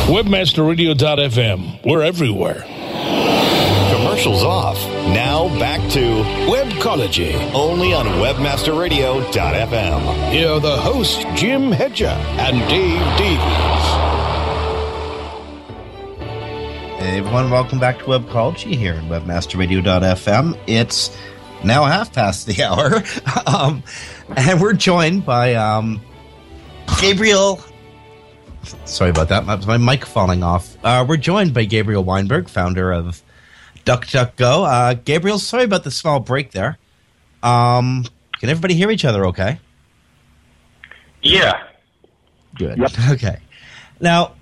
[0.08, 1.86] Webmasterradio.fm.
[1.86, 2.66] We're everywhere.
[4.24, 4.78] Commercials off.
[5.08, 6.00] Now back to
[6.48, 10.32] Webcology, only on WebmasterRadio.fm.
[10.32, 13.42] Here are the hosts, Jim Hedger and Dave Davies.
[17.02, 20.58] Hey everyone, welcome back to Webcology here at WebmasterRadio.fm.
[20.68, 21.18] It's
[21.66, 23.04] now half past the hour,
[23.46, 23.84] um,
[24.38, 26.00] and we're joined by um,
[27.02, 27.60] Gabriel.
[28.86, 30.78] Sorry about that, my, my mic falling off.
[30.82, 33.22] Uh, we're joined by Gabriel Weinberg, founder of
[33.86, 34.68] DuckDuckGo.
[34.68, 36.78] Uh, Gabriel, sorry about the small break there.
[37.42, 38.06] Um,
[38.40, 39.60] can everybody hear each other okay?
[41.22, 41.64] Yeah.
[42.56, 42.80] Good.
[43.10, 43.38] Okay.
[44.00, 44.34] Now,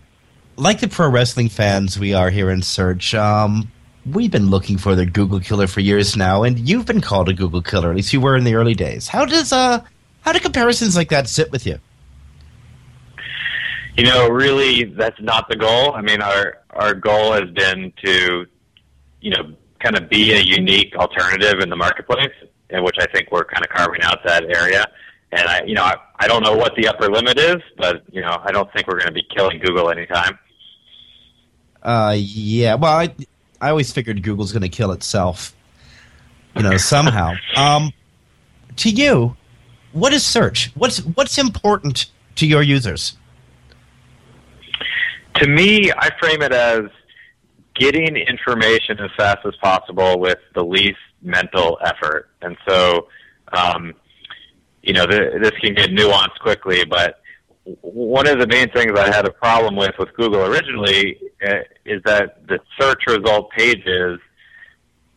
[0.55, 3.71] like the pro wrestling fans we are here in Search, um,
[4.05, 7.33] we've been looking for the Google killer for years now, and you've been called a
[7.33, 7.89] Google killer.
[7.91, 9.07] At least you were in the early days.
[9.07, 9.81] How does uh,
[10.21, 11.79] how do comparisons like that sit with you?
[13.97, 15.93] You know, really, that's not the goal.
[15.93, 18.45] I mean, our our goal has been to,
[19.21, 22.33] you know, kind of be a unique alternative in the marketplace,
[22.69, 24.85] in which I think we're kind of carving out that area.
[25.31, 28.21] And I, you know, I, I don't know what the upper limit is, but you
[28.21, 30.37] know, I don't think we're going to be killing Google anytime.
[31.81, 32.75] Uh, yeah.
[32.75, 33.15] Well, I
[33.59, 35.55] I always figured Google's going to kill itself.
[36.55, 37.33] You know, somehow.
[37.55, 37.93] um,
[38.77, 39.37] to you,
[39.93, 40.71] what is search?
[40.75, 43.15] What's what's important to your users?
[45.35, 46.81] To me, I frame it as
[47.75, 52.29] getting information as fast as possible with the least mental effort.
[52.41, 53.07] And so,
[53.53, 53.93] um,
[54.81, 57.21] you know, th- this can get nuanced quickly, but
[57.63, 62.01] one of the main things I had a problem with with Google originally uh, is
[62.05, 64.19] that the search result pages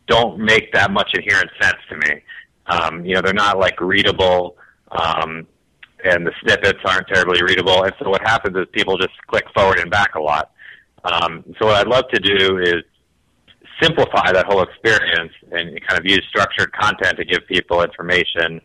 [0.07, 2.21] don't make that much inherent sense to me.
[2.67, 4.57] Um, you know, they're not like readable,
[4.91, 5.47] um,
[6.03, 7.83] and the snippets aren't terribly readable.
[7.83, 10.51] And so what happens is people just click forward and back a lot.
[11.05, 12.83] Um, so what I'd love to do is
[13.81, 18.61] simplify that whole experience and kind of use structured content to give people information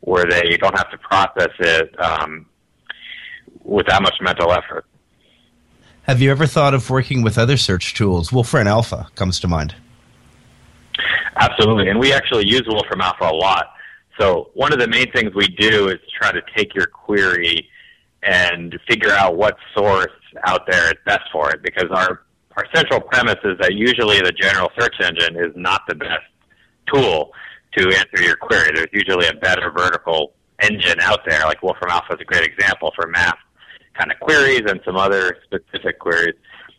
[0.00, 2.46] where they don't have to process it um,
[3.62, 4.84] with that much mental effort.
[6.02, 8.32] Have you ever thought of working with other search tools?
[8.32, 9.74] Wolfram Alpha comes to mind.
[11.36, 13.68] Absolutely, and we actually use Wolfram Alpha a lot.
[14.20, 17.68] So one of the main things we do is try to take your query
[18.22, 20.12] and figure out what source
[20.44, 22.22] out there is best for it because our
[22.56, 26.22] our central premise is that usually the general search engine is not the best
[26.92, 27.32] tool
[27.76, 28.70] to answer your query.
[28.72, 32.92] There's usually a better vertical engine out there, like Wolfram Alpha is a great example
[32.94, 33.38] for math
[33.98, 36.34] kind of queries and some other specific queries.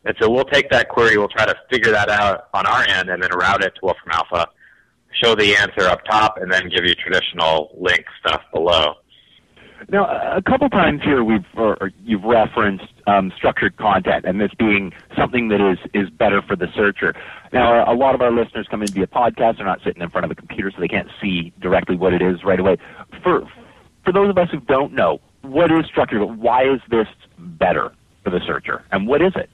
[0.05, 3.09] And so we'll take that query, we'll try to figure that out on our end,
[3.09, 4.47] and then route it to Wolfram Alpha,
[5.23, 8.95] show the answer up top, and then give you traditional link stuff below.
[9.89, 14.93] Now, a couple times here we've or you've referenced um, structured content, and this being
[15.17, 17.13] something that is is better for the searcher.
[17.53, 20.25] Now, a lot of our listeners come in via podcast; they're not sitting in front
[20.25, 22.77] of a computer, so they can't see directly what it is right away.
[23.23, 23.47] For
[24.03, 26.21] for those of us who don't know, what is structured?
[26.21, 27.91] Why is this better
[28.23, 29.49] for the searcher, and what is it?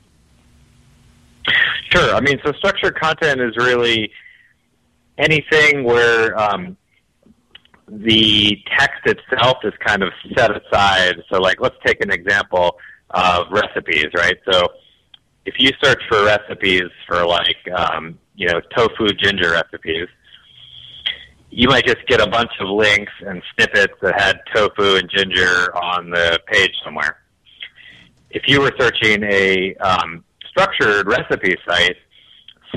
[1.90, 2.16] Sure.
[2.16, 4.12] I mean, so structured content is really
[5.18, 6.78] anything where um,
[7.88, 11.16] the text itself is kind of set aside.
[11.30, 12.78] So, like, let's take an example
[13.14, 14.38] of recipes, right?
[14.52, 14.68] So,
[15.46, 20.08] if you search for recipes for like, um, you know, tofu ginger recipes,
[21.50, 25.76] you might just get a bunch of links and snippets that had tofu and ginger
[25.76, 27.18] on the page somewhere.
[28.30, 31.98] If you were searching a um, structured recipe site,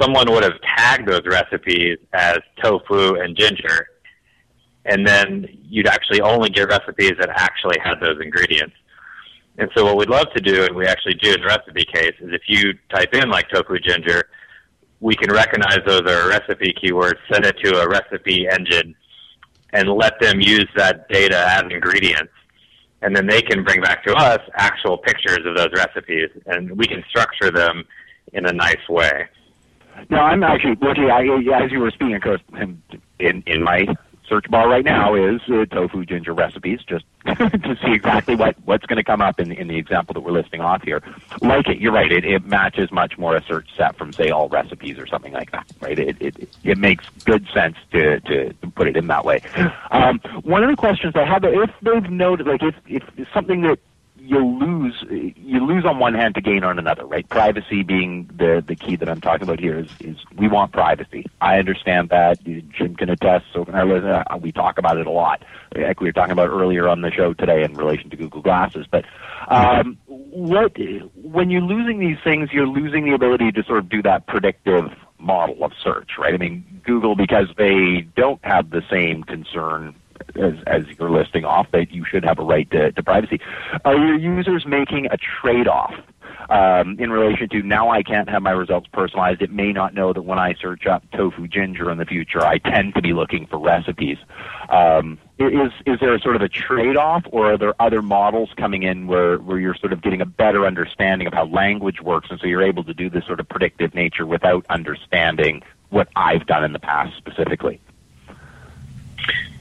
[0.01, 3.87] someone would have tagged those recipes as tofu and ginger,
[4.85, 8.75] and then you'd actually only get recipes that actually had those ingredients.
[9.59, 12.15] And so what we'd love to do, and we actually do in the recipe case,
[12.21, 14.29] is if you type in like tofu ginger,
[15.01, 18.95] we can recognize those are recipe keywords, send it to a recipe engine,
[19.73, 22.33] and let them use that data as ingredients.
[23.03, 26.87] And then they can bring back to us actual pictures of those recipes, and we
[26.87, 27.85] can structure them
[28.33, 29.29] in a nice way.
[30.11, 31.11] No, I'm actually looking.
[31.11, 31.21] I,
[31.63, 32.41] as you were speaking, of course,
[33.21, 33.87] in in my
[34.35, 38.85] search bar right now is uh, tofu ginger recipes, just to see exactly what what's
[38.87, 41.01] going to come up in in the example that we're listing off here.
[41.41, 42.11] Like it, you're right.
[42.11, 45.67] It, it matches much more a search set from say Allrecipes or something like that.
[45.81, 45.99] Right.
[45.99, 49.41] It it it makes good sense to to, put it in that way.
[49.93, 53.79] Um, one of the questions I have, if they've noted, like if if something that
[54.27, 57.29] you lose you lose on one hand to gain on another, right?
[57.29, 61.27] Privacy being the the key that I'm talking about here is is we want privacy.
[61.41, 62.43] I understand that.
[62.43, 63.45] Jim can attest.
[63.53, 65.45] So can I uh, we talk about it a lot.
[65.77, 68.87] Like we were talking about earlier on the show today in relation to Google Glasses.
[68.91, 69.05] But
[69.49, 70.73] um, what
[71.23, 74.87] when you're losing these things, you're losing the ability to sort of do that predictive
[75.19, 76.35] model of search, right?
[76.35, 79.95] I mean, Google because they don't have the same concern
[80.37, 83.41] as, as you're listing off, that you should have a right to, to privacy.
[83.85, 85.95] Are your users making a trade-off
[86.51, 89.43] um, in relation to now I can't have my results personalized?
[89.43, 92.59] It may not know that when I search up tofu ginger in the future, I
[92.59, 94.19] tend to be looking for recipes.
[94.69, 98.85] Um, is is there a sort of a trade-off, or are there other models coming
[98.85, 102.39] in where, where you're sort of getting a better understanding of how language works, and
[102.41, 106.65] so you're able to do this sort of predictive nature without understanding what I've done
[106.65, 107.81] in the past specifically?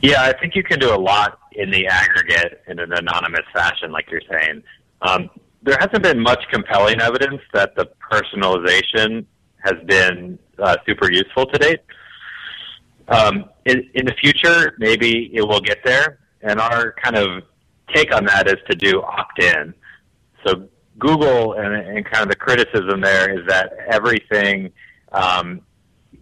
[0.03, 3.89] Yeah, I think you can do a lot in the aggregate in an anonymous fashion,
[3.93, 4.61] like you're saying.
[5.01, 5.29] Um,
[5.61, 9.25] there hasn't been much compelling evidence that the personalization
[9.59, 11.79] has been uh, super useful to date.
[13.07, 17.43] Um, in, in the future, maybe it will get there, and our kind of
[17.93, 19.73] take on that is to do opt-in.
[20.45, 20.67] So
[20.99, 24.73] Google and, and kind of the criticism there is that everything
[25.13, 25.61] um,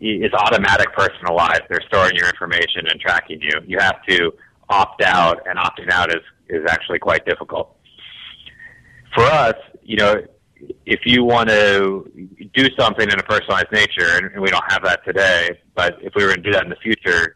[0.01, 1.61] is automatic personalized.
[1.69, 3.51] They're storing your information and tracking you.
[3.65, 4.31] You have to
[4.69, 7.77] opt out, and opting out is is actually quite difficult.
[9.13, 10.21] For us, you know,
[10.85, 12.09] if you want to
[12.53, 16.13] do something in a personalized nature, and, and we don't have that today, but if
[16.15, 17.35] we were to do that in the future,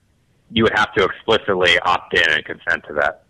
[0.51, 3.24] you would have to explicitly opt in and consent to that.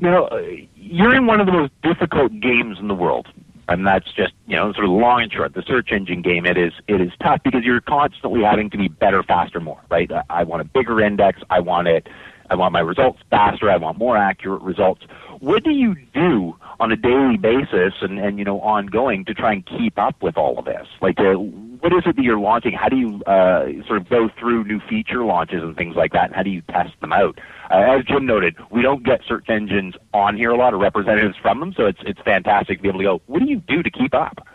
[0.00, 0.42] Now, uh,
[0.74, 3.26] you're in one of the most difficult games in the world.
[3.68, 5.52] And that's just, you know, sort of long and short.
[5.52, 8.88] The search engine game, it is, it is tough because you're constantly having to be
[8.88, 10.10] better, faster, more, right?
[10.30, 11.42] I want a bigger index.
[11.50, 12.08] I want it,
[12.50, 13.70] I want my results faster.
[13.70, 15.02] I want more accurate results.
[15.40, 19.52] What do you do on a daily basis and, and you know, ongoing to try
[19.52, 20.86] and keep up with all of this?
[21.00, 22.72] Like, uh, what is it that you're launching?
[22.72, 26.26] How do you uh, sort of go through new feature launches and things like that?
[26.26, 27.38] And how do you test them out?
[27.70, 31.36] Uh, as Jim noted, we don't get search engines on here a lot of representatives
[31.40, 33.22] from them, so it's it's fantastic to be able to go.
[33.26, 34.46] What do you do to keep up?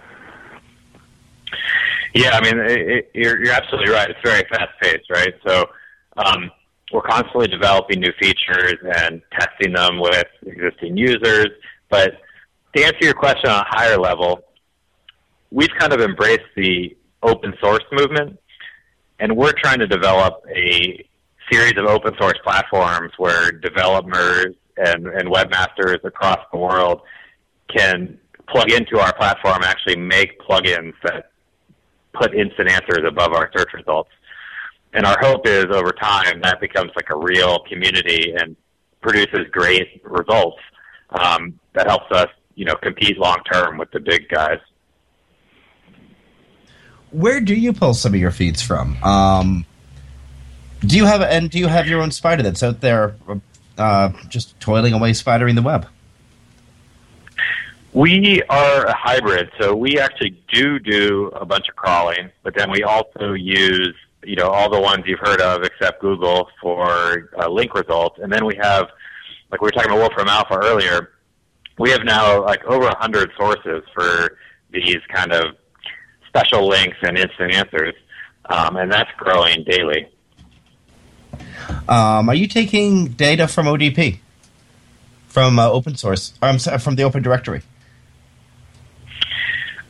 [2.13, 4.09] Yeah, I mean, it, it, you're you're absolutely right.
[4.09, 5.33] It's very fast paced, right?
[5.47, 5.65] So.
[6.15, 6.51] Um,
[6.93, 11.47] we're constantly developing new features and testing them with existing users.
[11.89, 12.13] But
[12.75, 14.41] to answer your question on a higher level,
[15.51, 18.39] we've kind of embraced the open source movement,
[19.19, 21.05] and we're trying to develop a
[21.51, 27.01] series of open source platforms where developers and, and webmasters across the world
[27.75, 28.17] can
[28.47, 31.31] plug into our platform actually make plugins that
[32.13, 34.09] put instant answers above our search results.
[34.93, 38.55] And our hope is over time that becomes like a real community and
[39.01, 40.59] produces great results
[41.09, 44.59] um, that helps us, you know, compete long term with the big guys
[47.13, 49.01] where do you pull some of your feeds from?
[49.03, 49.65] Um,
[50.81, 53.15] do you have and do you have your own spider that's out there,
[53.77, 55.87] uh, just toiling away, spidering the web?
[57.93, 62.71] We are a hybrid, so we actually do do a bunch of crawling, but then
[62.71, 63.95] we also use
[64.25, 68.31] you know all the ones you've heard of except Google for uh, link results, and
[68.31, 68.87] then we have
[69.51, 71.11] like we were talking about Wolfram Alpha earlier.
[71.79, 74.37] We have now like over a hundred sources for
[74.71, 75.55] these kind of
[76.27, 77.93] special links and instant answers,
[78.45, 80.07] um, and that's growing daily.
[81.87, 84.19] Um, are you taking data from ODP,
[85.27, 87.61] from uh, open source, I'm sorry, from the Open Directory?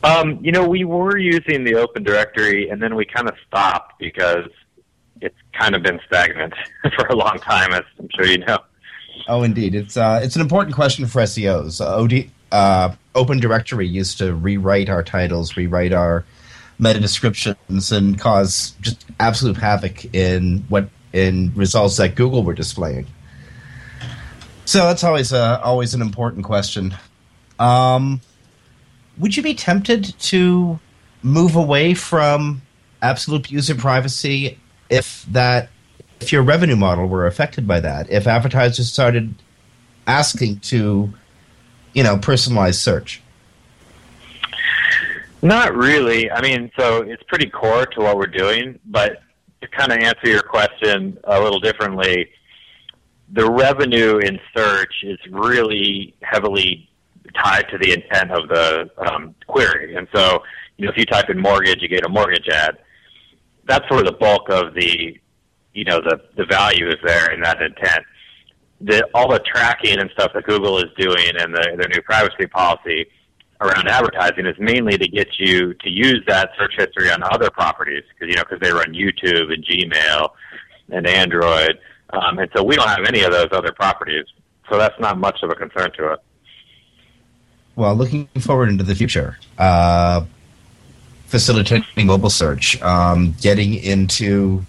[0.04, 3.98] Um, you know, we were using the Open Directory, and then we kind of stopped
[3.98, 4.48] because
[5.22, 6.52] it's kind of been stagnant
[6.96, 8.58] for a long time, as I'm sure you know.
[9.28, 11.80] Oh, indeed, it's uh, it's an important question for SEOs.
[11.80, 16.24] Uh, OD, uh, Open Directory used to rewrite our titles, rewrite our
[16.78, 23.06] meta descriptions, and cause just absolute havoc in what in results that Google were displaying.
[24.66, 26.94] So that's always a, always an important question.
[27.58, 28.20] Um,
[29.18, 30.78] would you be tempted to
[31.22, 32.62] move away from
[33.02, 34.58] absolute user privacy
[34.90, 35.68] if that
[36.20, 38.10] if your revenue model were affected by that?
[38.10, 39.34] If advertisers started
[40.06, 41.12] asking to,
[41.92, 43.22] you know, personalize search?
[45.42, 46.30] Not really.
[46.30, 49.20] I mean, so it's pretty core to what we're doing, but
[49.60, 52.30] to kind of answer your question a little differently,
[53.30, 56.88] the revenue in search is really heavily
[57.34, 59.94] tied to the intent of the um, query.
[59.96, 60.42] And so,
[60.76, 62.78] you know, if you type in mortgage, you get a mortgage ad.
[63.66, 65.18] That's where the bulk of the,
[65.72, 68.04] you know, the, the value is there in that intent.
[68.80, 72.46] The, all the tracking and stuff that Google is doing and the, their new privacy
[72.46, 73.06] policy–
[73.60, 78.02] around advertising is mainly to get you to use that search history on other properties
[78.08, 80.28] because you know because they run YouTube and Gmail
[80.90, 81.78] and Android,
[82.10, 84.26] um, and so we don't have any of those other properties,
[84.70, 86.18] so that's not much of a concern to us.
[87.76, 90.24] Well, looking forward into the future, uh,
[91.26, 94.64] facilitating mobile search, um, getting into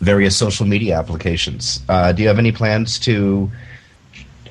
[0.00, 1.82] various social media applications.
[1.88, 3.50] Uh, do you have any plans to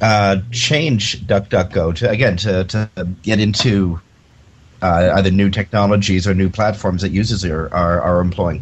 [0.01, 2.89] uh, change DuckDuckGo to again to, to
[3.22, 4.01] get into
[4.82, 8.61] uh, either new technologies or new platforms that users are, are, are employing?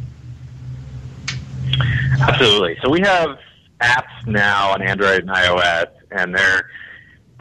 [2.19, 2.77] Absolutely.
[2.83, 3.39] So we have
[3.81, 6.69] apps now on Android and iOS, and they're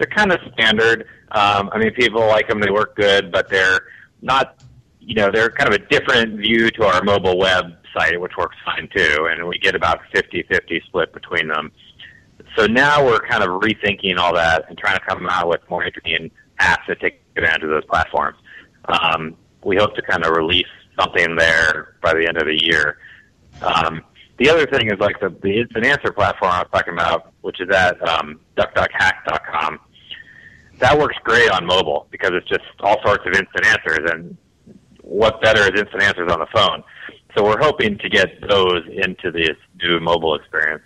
[0.00, 1.06] they're kind of standard.
[1.30, 3.82] Um, I mean, people like them; they work good, but they're
[4.22, 4.64] not.
[4.98, 8.56] You know, they're kind of a different view to our mobile web site, which works
[8.64, 11.72] fine too, and we get about 50-50 split between them
[12.56, 15.84] so now we're kind of rethinking all that and trying to come out with more
[15.84, 16.30] interesting
[16.60, 18.36] apps that take advantage of those platforms.
[18.86, 20.66] Um, we hope to kind of release
[20.98, 22.98] something there by the end of the year.
[23.62, 24.02] Um,
[24.38, 27.60] the other thing is like the, the instant answer platform I was talking about, which
[27.60, 29.78] is at um, duckduckhack.com.
[30.80, 34.36] That works great on mobile because it's just all sorts of instant answers, and
[35.02, 36.82] what better is instant answers on the phone?
[37.36, 40.82] So we're hoping to get those into this new mobile experience.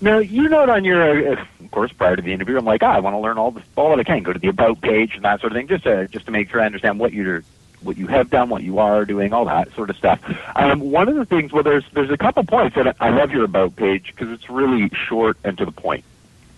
[0.00, 2.92] Now you note on your, uh, of course, prior to the interview, I'm like, ah,
[2.92, 4.22] I want to learn all the all that I can.
[4.22, 6.50] Go to the about page and that sort of thing, just to just to make
[6.50, 7.44] sure I understand what you're
[7.82, 10.20] what you have done, what you are doing, all that sort of stuff.
[10.56, 13.44] Um, one of the things, well, there's there's a couple points that I love your
[13.44, 16.04] about page because it's really short and to the point,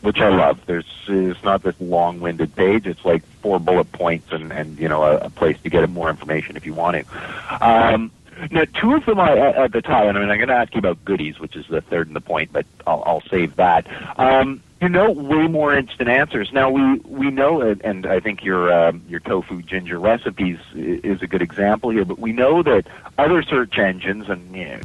[0.03, 0.61] which I love.
[0.67, 2.87] There's it's not this long-winded page.
[2.87, 6.11] It's like four bullet points and and you know a, a place to get more
[6.11, 7.67] information if you want to.
[7.67, 8.11] Um,
[8.51, 10.75] now, two of them are at the top, and I mean, I'm going to ask
[10.75, 13.87] you about goodies, which is the third and the point, but I'll, I'll save that.
[14.19, 16.53] Um, you know, way more instant answers.
[16.53, 21.27] Now we we know, and I think your um, your tofu ginger recipes is a
[21.27, 22.07] good example here.
[22.07, 22.87] But we know that
[23.19, 24.81] other search engines, and you know,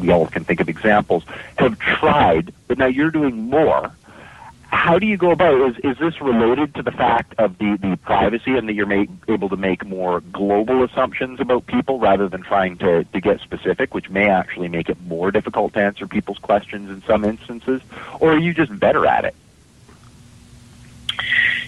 [0.00, 1.24] we all can think of examples,
[1.58, 3.92] have tried, but now you're doing more
[4.72, 5.84] how do you go about it?
[5.84, 9.10] Is, is this related to the fact of the, the privacy and that you're make,
[9.28, 13.94] able to make more global assumptions about people rather than trying to, to get specific,
[13.94, 17.82] which may actually make it more difficult to answer people's questions in some instances?
[18.18, 19.34] Or are you just better at it?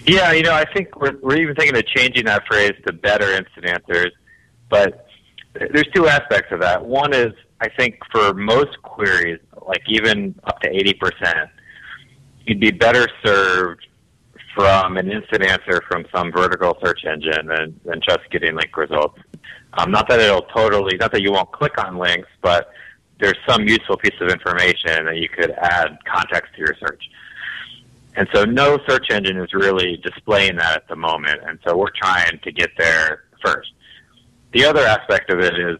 [0.07, 3.31] Yeah, you know, I think we're, we're even thinking of changing that phrase to better
[3.31, 4.13] instant answers.
[4.67, 5.07] But
[5.53, 6.85] there's two aspects of that.
[6.85, 11.49] One is, I think for most queries, like even up to 80%,
[12.45, 13.87] you'd be better served
[14.53, 19.19] from an instant answer from some vertical search engine than, than just getting link results.
[19.73, 22.71] Um, not that it'll totally, not that you won't click on links, but
[23.19, 27.03] there's some useful piece of information that you could add context to your search.
[28.15, 31.89] And so no search engine is really displaying that at the moment, and so we're
[31.89, 33.73] trying to get there first.
[34.53, 35.77] The other aspect of it is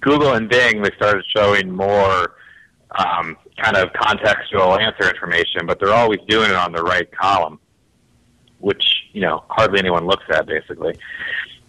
[0.00, 2.34] Google and Bing, they started showing more
[2.98, 7.58] um, kind of contextual answer information, but they're always doing it on the right column,
[8.58, 10.94] which you know hardly anyone looks at basically.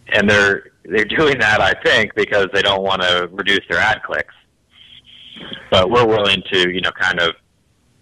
[0.09, 4.03] And they're they're doing that, I think, because they don't want to reduce their ad
[4.03, 4.33] clicks.
[5.69, 7.35] But we're willing to you know kind of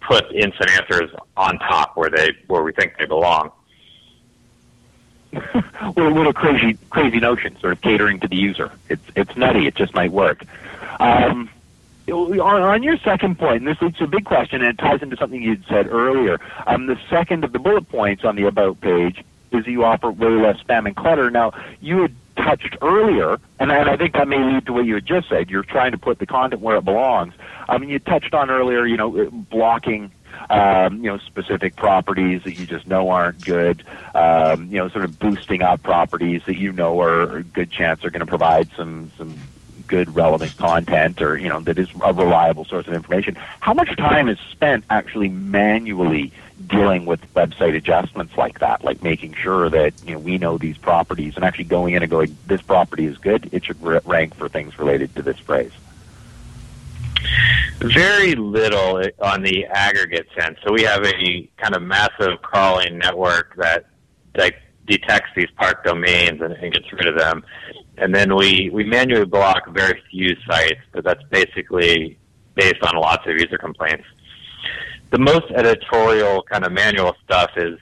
[0.00, 3.50] put instant answers on top where they where we think they belong.
[5.32, 8.72] well, a little crazy, crazy notion, sort of catering to the user.
[8.88, 9.66] It's it's nutty.
[9.66, 10.44] It just might work.
[11.00, 11.50] Um,
[12.08, 15.16] on, on your second point, and this is a big question, and it ties into
[15.16, 16.40] something you'd said earlier.
[16.66, 20.10] Um, the second of the bullet points on the about page is that you offer
[20.10, 21.30] way less spam and clutter.
[21.30, 24.94] Now, you had touched earlier, and, and I think that may lead to what you
[24.94, 25.50] had just said.
[25.50, 27.34] You're trying to put the content where it belongs.
[27.68, 30.12] I mean, you touched on earlier, you know, blocking
[30.50, 33.84] um, you know, specific properties that you just know aren't good,
[34.14, 38.04] um, you know, sort of boosting up properties that you know are a good chance
[38.04, 39.36] are going to provide some some
[39.86, 43.36] good relevant content or you know that is a reliable source of information.
[43.60, 46.32] How much time is spent actually manually
[46.66, 48.84] dealing with website adjustments like that?
[48.84, 52.10] Like making sure that you know we know these properties and actually going in and
[52.10, 53.48] going this property is good.
[53.52, 55.72] It should rank for things related to this phrase.
[57.78, 60.58] Very little on the aggregate sense.
[60.64, 63.86] So we have a kind of massive crawling network that
[64.34, 64.54] that
[64.86, 67.44] detects these park domains and, and gets rid of them
[67.98, 72.18] and then we we manually block very few sites, but that's basically
[72.54, 74.04] based on lots of user complaints.
[75.10, 77.78] The most editorial kind of manual stuff is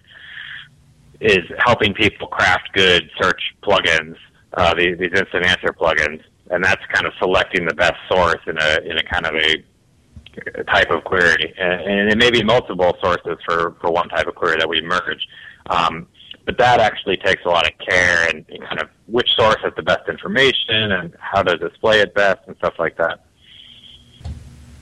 [1.21, 4.17] is helping people craft good search plugins,
[4.55, 8.57] uh, these, these instant answer plugins, and that's kind of selecting the best source in
[8.59, 12.97] a in a kind of a type of query, and, and it may be multiple
[13.03, 15.27] sources for for one type of query that we merge.
[15.67, 16.07] Um,
[16.45, 19.83] but that actually takes a lot of care and, kind of which source has the
[19.83, 23.21] best information and how to display it best and stuff like that.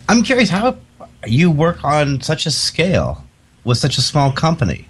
[0.08, 0.76] I'm curious how
[1.26, 3.24] you work on such a scale
[3.64, 4.88] with such a small company.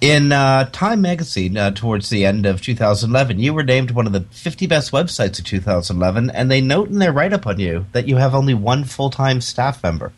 [0.00, 4.12] In uh, Time magazine, uh, towards the end of 2011, you were named one of
[4.12, 7.86] the 50 best websites of 2011, and they note in their write up on you
[7.92, 10.12] that you have only one full time staff member.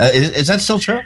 [0.00, 1.00] Uh, is, is that still true?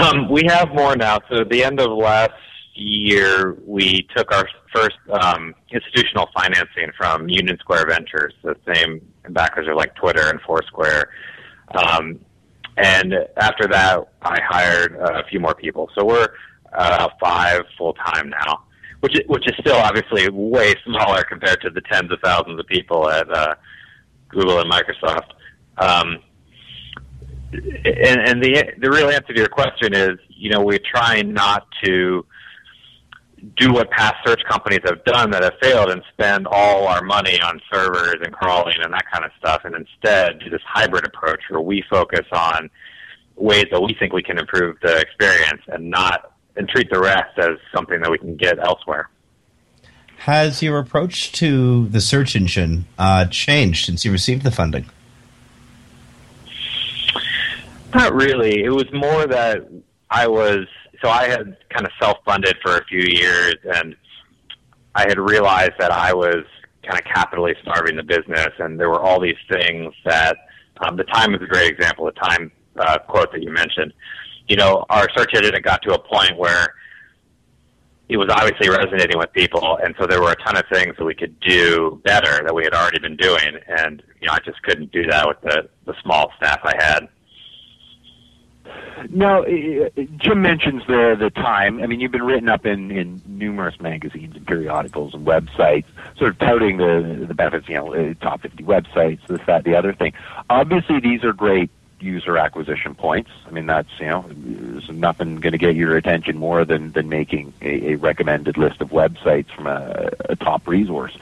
[0.00, 1.18] Um, we have more now.
[1.30, 2.32] So at the end of last
[2.74, 8.34] year, we took our first um, institutional financing from Union Square Ventures.
[8.42, 11.10] The same backers are like Twitter and Foursquare.
[11.74, 12.20] Um,
[12.76, 15.88] and after that, I hired a few more people.
[15.96, 16.28] So we're
[16.74, 18.64] uh, five full time now,
[19.00, 22.66] which is, which is still obviously way smaller compared to the tens of thousands of
[22.66, 23.54] people at uh,
[24.28, 25.30] Google and Microsoft.
[25.78, 26.18] Um,
[27.52, 31.66] and, and the the real answer to your question is, you know, we're trying not
[31.84, 32.26] to
[33.56, 37.40] do what past search companies have done that have failed and spend all our money
[37.40, 41.40] on servers and crawling and that kind of stuff, and instead do this hybrid approach
[41.48, 42.68] where we focus on
[43.36, 47.38] ways that we think we can improve the experience and not and treat the rest
[47.38, 49.10] as something that we can get elsewhere.
[50.20, 54.86] Has your approach to the search engine uh, changed since you received the funding?
[57.96, 58.62] Not really.
[58.62, 59.66] It was more that
[60.10, 60.66] I was
[61.02, 63.96] so I had kind of self-funded for a few years, and
[64.94, 66.44] I had realized that I was
[66.82, 70.36] kind of capitally starving the business, and there were all these things that
[70.82, 72.04] um, the time is a great example.
[72.04, 73.94] The time uh, quote that you mentioned,
[74.46, 76.66] you know, our search engine got to a point where
[78.10, 81.04] it was obviously resonating with people, and so there were a ton of things that
[81.04, 84.62] we could do better that we had already been doing, and you know, I just
[84.64, 87.08] couldn't do that with the the small staff I had.
[89.10, 91.82] Now, Jim mentions the the time.
[91.82, 95.84] I mean, you've been written up in in numerous magazines and periodicals and websites,
[96.16, 97.68] sort of touting the the benefits.
[97.68, 100.12] You know, uh, top fifty websites, this, that, the other thing.
[100.50, 101.70] Obviously, these are great
[102.00, 103.30] user acquisition points.
[103.46, 107.08] I mean, that's you know, there's nothing going to get your attention more than than
[107.08, 111.16] making a, a recommended list of websites from a, a top resource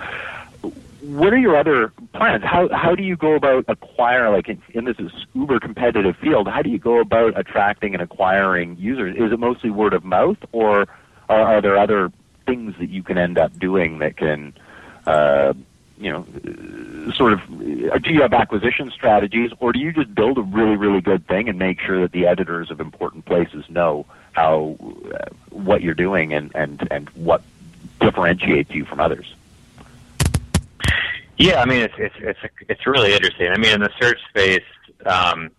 [1.05, 2.43] what are your other plans?
[2.45, 4.97] How how do you go about acquiring like in, in this
[5.35, 6.49] uber competitive field?
[6.49, 9.15] How do you go about attracting and acquiring users?
[9.17, 10.87] Is it mostly word of mouth, or
[11.29, 12.11] are, are there other
[12.47, 14.55] things that you can end up doing that can,
[15.07, 15.53] uh,
[15.99, 16.27] you know,
[17.13, 17.41] sort of?
[18.03, 21.51] Do you have acquisition strategies, or do you just build a really really good thing
[21.51, 24.77] and make sure that the editors of important places know how
[25.15, 27.43] uh, what you're doing and and and what
[28.01, 29.35] differentiates you from others?
[31.37, 33.49] Yeah, I mean it's it's it's it's really interesting.
[33.49, 34.63] I mean, in the search space,
[35.07, 35.51] um,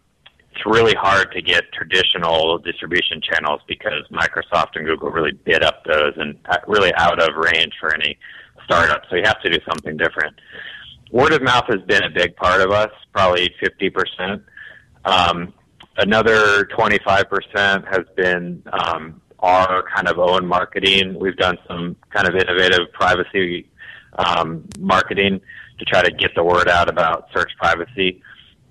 [0.51, 5.83] it's really hard to get traditional distribution channels because Microsoft and Google really bid up
[5.83, 8.17] those and uh, really out of range for any
[8.63, 9.01] startup.
[9.09, 10.35] So you have to do something different.
[11.11, 14.43] Word of mouth has been a big part of us, probably fifty percent.
[15.03, 15.53] Um,
[15.97, 21.19] another twenty five percent has been um, our kind of own marketing.
[21.19, 23.69] We've done some kind of innovative privacy
[24.17, 25.41] um, marketing
[25.79, 28.21] to try to get the word out about search privacy.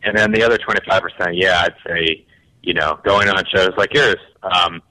[0.03, 2.25] And then the other 25%, yeah, I'd say,
[2.63, 4.83] you know, going on shows like yours um,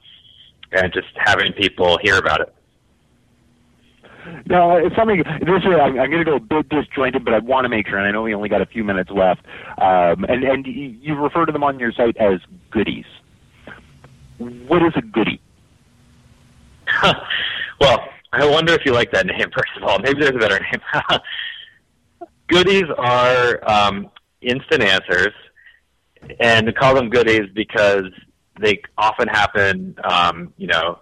[0.72, 2.54] and just having people hear about it.
[4.46, 5.18] No, it's something.
[5.18, 7.86] This is, I'm, I'm going to go a bit disjointed, but I want to make
[7.86, 9.44] sure, and I know we only got a few minutes left.
[9.78, 12.40] Um, and and you refer to them on your site as
[12.70, 13.04] goodies.
[14.38, 15.42] What is a goodie?
[17.80, 19.50] well, I wonder if you like that name.
[19.54, 20.80] First of all, maybe there's a better name.
[22.48, 25.32] goodies are um, instant answers,
[26.40, 28.10] and we call them goodies because
[28.60, 30.98] they often happen, um, you know,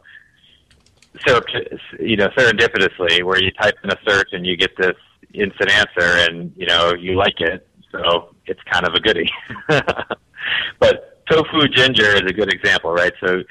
[2.00, 4.96] you know, serendipitously, where you type in a search and you get this
[5.34, 9.30] instant answer, and you know, you like it, so it's kind of a goodie.
[10.78, 13.12] but tofu ginger is a good example, right?
[13.24, 13.42] So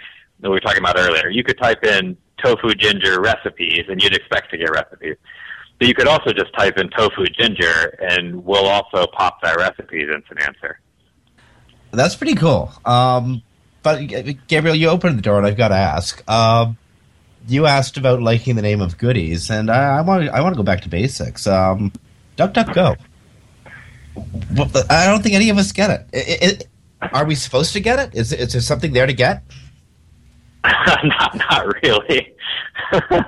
[0.42, 1.30] we were talking about earlier.
[1.30, 5.16] You could type in tofu ginger recipes, and you'd expect to get recipes.
[5.82, 10.04] But you could also just type in tofu ginger, and we'll also pop that recipe
[10.04, 10.80] as an answer.
[11.90, 12.72] That's pretty cool.
[12.86, 13.42] Um,
[13.82, 14.02] but
[14.48, 16.24] Gabriel, you opened the door, and I've got to ask.
[16.30, 16.78] Um,
[17.48, 20.58] you asked about liking the name of goodies, and I, I want I want to
[20.58, 21.48] go back to basics.
[21.48, 21.92] Um,
[22.38, 22.96] DuckDuckGo.
[24.88, 26.06] I don't think any of us get it.
[26.14, 26.68] It, it.
[27.12, 28.14] Are we supposed to get it?
[28.14, 29.42] Is, is there something there to get?
[30.64, 32.36] not, not really.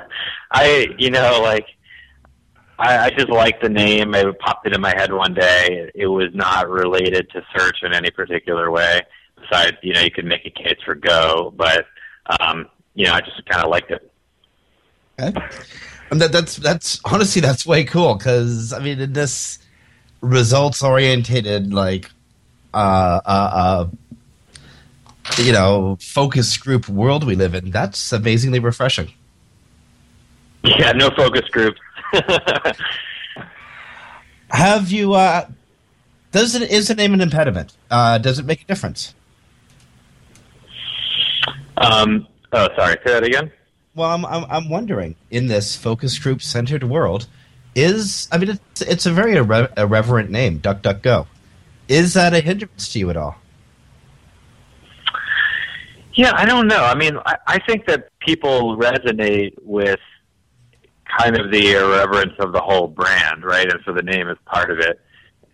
[0.51, 1.66] I, you know, like
[2.80, 4.16] I, I just like the name.
[4.16, 5.92] It popped into my head one day.
[5.94, 9.02] It was not related to search in any particular way.
[9.40, 11.86] Besides, you know, you could make a case for Go, but
[12.40, 14.12] um, you know, I just kind of liked it.
[15.20, 15.40] Okay.
[16.12, 19.60] And that, that's that's honestly that's way cool because I mean in this
[20.22, 22.10] results orientated like
[22.74, 23.88] uh, uh, uh,
[25.42, 29.12] you know focus group world we live in that's amazingly refreshing.
[30.64, 31.80] Yeah, no focus groups.
[34.49, 35.14] Have you?
[35.14, 35.47] Uh,
[36.32, 37.76] does it is the name an impediment?
[37.89, 39.16] Uh, does it make a difference?
[41.78, 42.28] Um.
[42.51, 42.97] Oh, sorry.
[43.05, 43.51] Say that again.
[43.95, 47.28] Well, I'm I'm, I'm wondering in this focus group centered world,
[47.76, 51.28] is I mean it's it's a very irre- irreverent name, Duck Duck Go.
[51.88, 53.36] Is that a hindrance to you at all?
[56.14, 56.84] Yeah, I don't know.
[56.84, 59.99] I mean, I, I think that people resonate with
[61.18, 63.70] kind of the irreverence of the whole brand, right?
[63.70, 64.99] And so the name is part of it.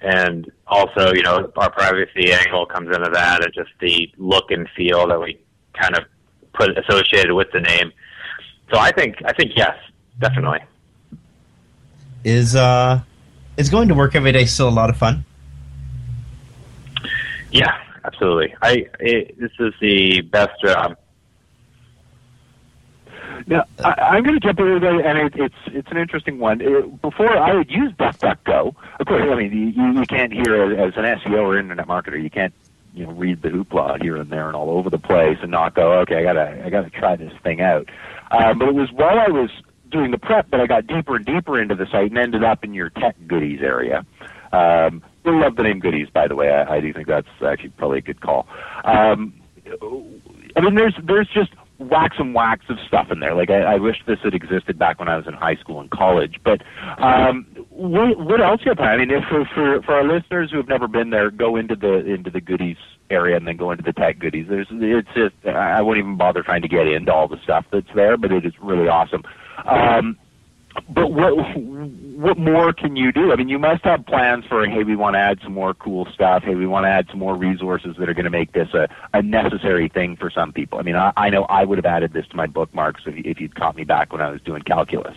[0.01, 4.68] And also, you know, our privacy angle comes into that and just the look and
[4.76, 5.39] feel that we
[5.74, 6.05] kind of
[6.53, 7.91] put associated with the name.
[8.72, 9.76] So I think I think yes,
[10.20, 10.60] definitely.
[12.24, 13.01] Is uh
[13.57, 15.26] is going to work every day still a lot of fun?
[17.51, 18.55] Yeah, absolutely.
[18.62, 20.97] I it, this is the best job
[23.48, 26.62] now, I, am going to jump in there, and it, it's it's an interesting one.
[26.62, 28.76] It, before I would use DuckDuckGo.
[29.00, 32.30] Of course, I mean you, you can't hear as an SEO or internet marketer, you
[32.30, 32.54] can't
[32.94, 35.76] you know read the hoopla here and there and all over the place and not
[35.76, 37.88] go okay I gotta I gotta try this thing out.
[38.32, 39.50] Um, but it was while I was
[39.90, 42.64] doing the prep that I got deeper and deeper into the site and ended up
[42.64, 44.06] in your tech goodies area.
[44.52, 46.50] Um, we love the name goodies, by the way.
[46.52, 48.48] I, I do think that's actually probably a good call.
[48.84, 49.34] Um,
[50.56, 53.34] I mean, there's there's just wax and wax of stuff in there.
[53.34, 55.90] Like I, I wish this had existed back when I was in high school and
[55.90, 56.40] college.
[56.44, 56.62] But
[56.98, 58.80] um, what, what else you have?
[58.80, 61.76] I mean, if for, for for our listeners who have never been there, go into
[61.76, 62.78] the into the goodies
[63.10, 64.48] area and then go into the tech goodies.
[64.50, 67.90] There's it's just I won't even bother trying to get into all the stuff that's
[67.96, 69.24] there, but it is really awesome.
[69.66, 70.18] Um,
[70.90, 73.32] but what what more can you do?
[73.32, 76.06] I mean, you must have plans for hey, we want to add some more cool
[76.14, 76.44] stuff.
[76.44, 78.88] Hey, we want to add some more resources that are going to make this a,
[79.14, 80.80] a necessary thing for some people.
[80.80, 83.42] I mean, I, I know I would have added this to my bookmarks if, if
[83.42, 85.16] you'd caught me back when I was doing calculus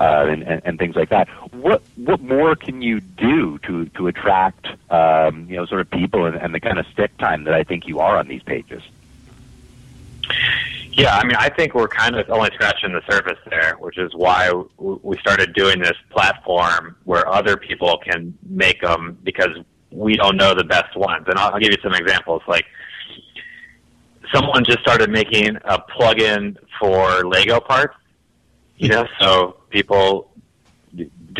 [0.00, 1.28] uh, and, and, and things like that.
[1.52, 6.26] What what more can you do to to attract um, you know sort of people
[6.26, 8.82] and, and the kind of stick time that I think you are on these pages?
[10.92, 14.12] Yeah, I mean, I think we're kind of only scratching the surface there, which is
[14.14, 19.50] why we started doing this platform where other people can make them because
[19.90, 21.26] we don't know the best ones.
[21.28, 22.42] And I'll, give you some examples.
[22.48, 22.64] Like,
[24.34, 27.94] someone just started making a plugin for Lego parts.
[28.76, 30.29] You know, so people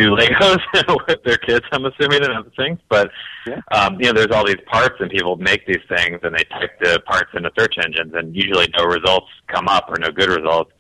[0.01, 0.61] do Legos
[1.09, 1.65] with their kids.
[1.73, 3.11] I'm assuming and other things, but
[3.47, 3.61] yeah.
[3.73, 6.79] um, you know, there's all these parts, and people make these things, and they type
[6.81, 10.73] the parts into search engines, and usually no results come up or no good results.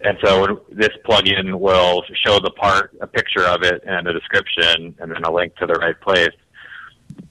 [0.00, 4.94] And so this plugin will show the part, a picture of it, and a description,
[4.98, 6.34] and then a link to the right place.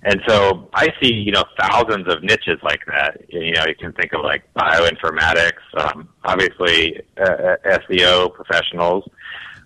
[0.04, 3.22] And so I see, you know, thousands of niches like that.
[3.30, 9.06] You know, you can think of like bioinformatics, um, obviously uh, SEO professionals,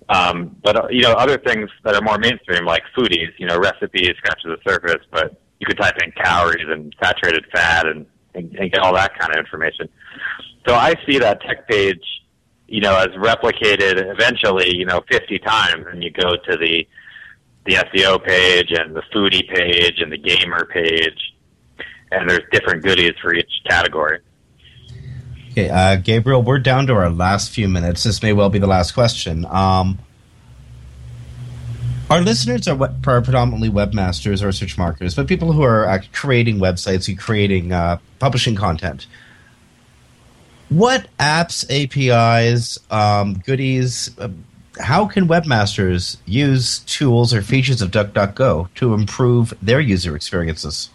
[0.10, 3.58] um, but uh, you know, other things that are more mainstream, like foodies, you know,
[3.58, 8.56] recipes scratch the surface, but you could type in calories and saturated fat and, and,
[8.56, 9.90] and get all that kind of information.
[10.68, 12.04] So I see that tech page,
[12.68, 16.88] you know, as replicated eventually, you know, 50 times, and you go to the
[17.66, 21.34] the SEO page and the foodie page and the gamer page,
[22.12, 24.20] and there's different goodies for each category.
[25.58, 28.04] Okay, uh, Gabriel, we're down to our last few minutes.
[28.04, 29.44] This may well be the last question.
[29.50, 29.98] Um,
[32.12, 36.60] our listeners are, are predominantly webmasters or search marketers, but people who are uh, creating
[36.60, 39.08] websites and creating, uh, publishing content.
[40.70, 44.30] What apps, APIs, um, goodies, uh,
[44.80, 50.92] how can webmasters use tools or features of DuckDuckGo to improve their user experiences?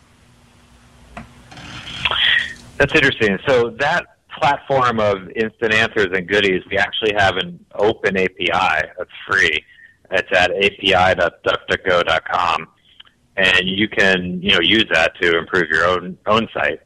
[2.78, 3.40] That's interesting.
[3.44, 4.06] So that
[4.42, 9.64] platform of instant answers and goodies, we actually have an open API that's free.
[10.10, 12.66] It's at api.duckduckgo.com,
[13.36, 16.80] and you can you know use that to improve your own own site.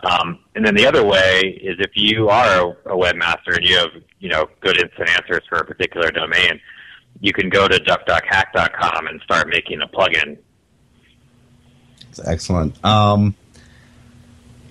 [0.00, 3.92] Um, and then the other way is if you are a, webmaster and you have
[4.18, 6.60] you know good instant answers for a particular domain,
[7.20, 10.36] you can go to duckduckhack.com and start making a plugin.
[12.00, 12.84] That's excellent.
[12.84, 13.36] Um,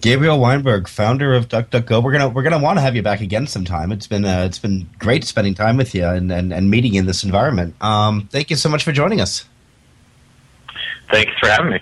[0.05, 2.03] Gabriel Weinberg, founder of DuckDuckGo.
[2.03, 3.91] We're gonna we're gonna want to have you back again sometime.
[3.91, 7.07] It's been uh, it's been great spending time with you and, and, and meeting in
[7.07, 7.73] this environment.
[7.81, 9.45] Um, thank you so much for joining us.
[11.09, 11.79] Thanks for having me.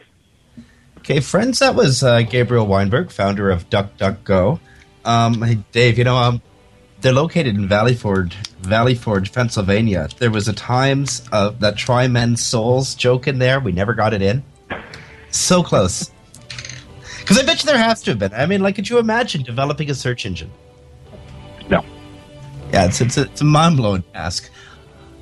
[0.99, 4.57] Okay, friends, that was uh, Gabriel Weinberg, founder of DuckDuckGo.
[5.03, 6.41] Um, hey, Dave, you know, um,
[7.01, 10.07] they're located in Valley Forge, Valley Forge, Pennsylvania.
[10.19, 13.59] There was a times uh, that try men's souls joke in there.
[13.59, 14.45] We never got it in.
[15.29, 16.12] So close.
[17.23, 18.33] Because I bet you there has to have been.
[18.33, 20.51] I mean, like, could you imagine developing a search engine?
[21.69, 21.85] No.
[22.73, 24.49] Yeah, it's it's a, it's a mind blowing task.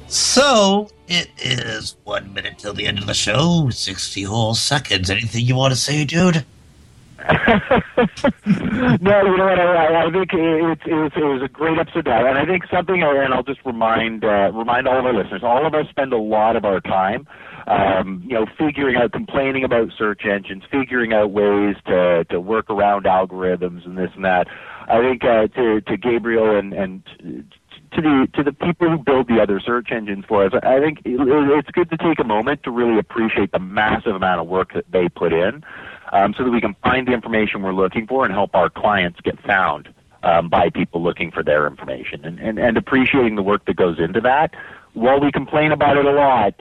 [0.08, 5.12] So it is one minute till the end of the show, sixty whole seconds.
[5.12, 6.43] Anything you want to say, dude?
[7.30, 7.38] no,
[8.45, 9.60] you know what?
[9.60, 13.04] I, I think it's it was, it was a great episode, and I think something,
[13.04, 15.43] and I'll just remind uh, remind all of our listeners.
[15.43, 17.28] All of us spend a lot of our time,
[17.72, 22.69] um, you know, figuring out, complaining about search engines, figuring out ways to to work
[22.69, 24.47] around algorithms and this and that.
[24.89, 27.03] I think uh, to to Gabriel and and
[27.93, 30.99] to the to the people who build the other search engines for us, I think
[31.05, 34.91] it's good to take a moment to really appreciate the massive amount of work that
[34.91, 35.63] they put in
[36.11, 39.22] um, so that we can find the information we're looking for and help our clients
[39.22, 39.88] get found
[40.24, 43.97] um, by people looking for their information and, and, and appreciating the work that goes
[43.97, 44.53] into that.
[44.93, 46.53] While we complain about it a lot,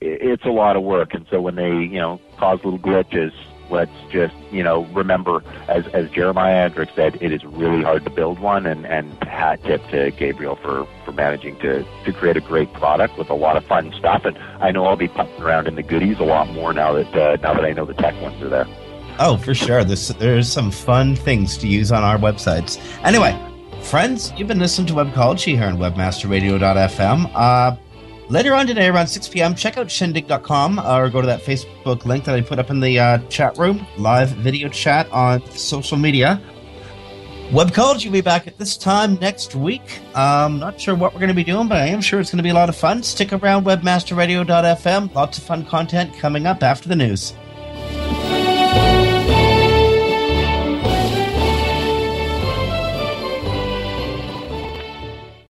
[0.00, 1.14] it's a lot of work.
[1.14, 3.32] And so when they, you know, cause little glitches,
[3.70, 8.10] let's just, you know, remember, as, as Jeremiah Andrick said, it is really hard to
[8.10, 8.66] build one.
[8.66, 13.18] And, and hat tip to Gabriel for, for managing to, to create a great product
[13.18, 14.24] with a lot of fun stuff.
[14.24, 17.14] And I know I'll be putting around in the goodies a lot more now that,
[17.14, 18.66] uh, now that I know the tech ones are there.
[19.18, 19.82] Oh, for sure.
[19.82, 22.78] There's there's some fun things to use on our websites.
[23.02, 23.34] Anyway,
[23.82, 27.30] friends, you've been listening to Webcology here on WebmasterRadio.fm.
[27.34, 27.76] Uh,
[28.28, 32.24] later on today, around 6 p.m., check out shindig.com or go to that Facebook link
[32.24, 36.40] that I put up in the uh, chat room, live video chat on social media.
[37.52, 40.00] web Webcology will be back at this time next week.
[40.14, 42.38] Um, not sure what we're going to be doing, but I am sure it's going
[42.38, 43.02] to be a lot of fun.
[43.02, 45.14] Stick around, webmasterradio.fm.
[45.14, 47.32] Lots of fun content coming up after the news.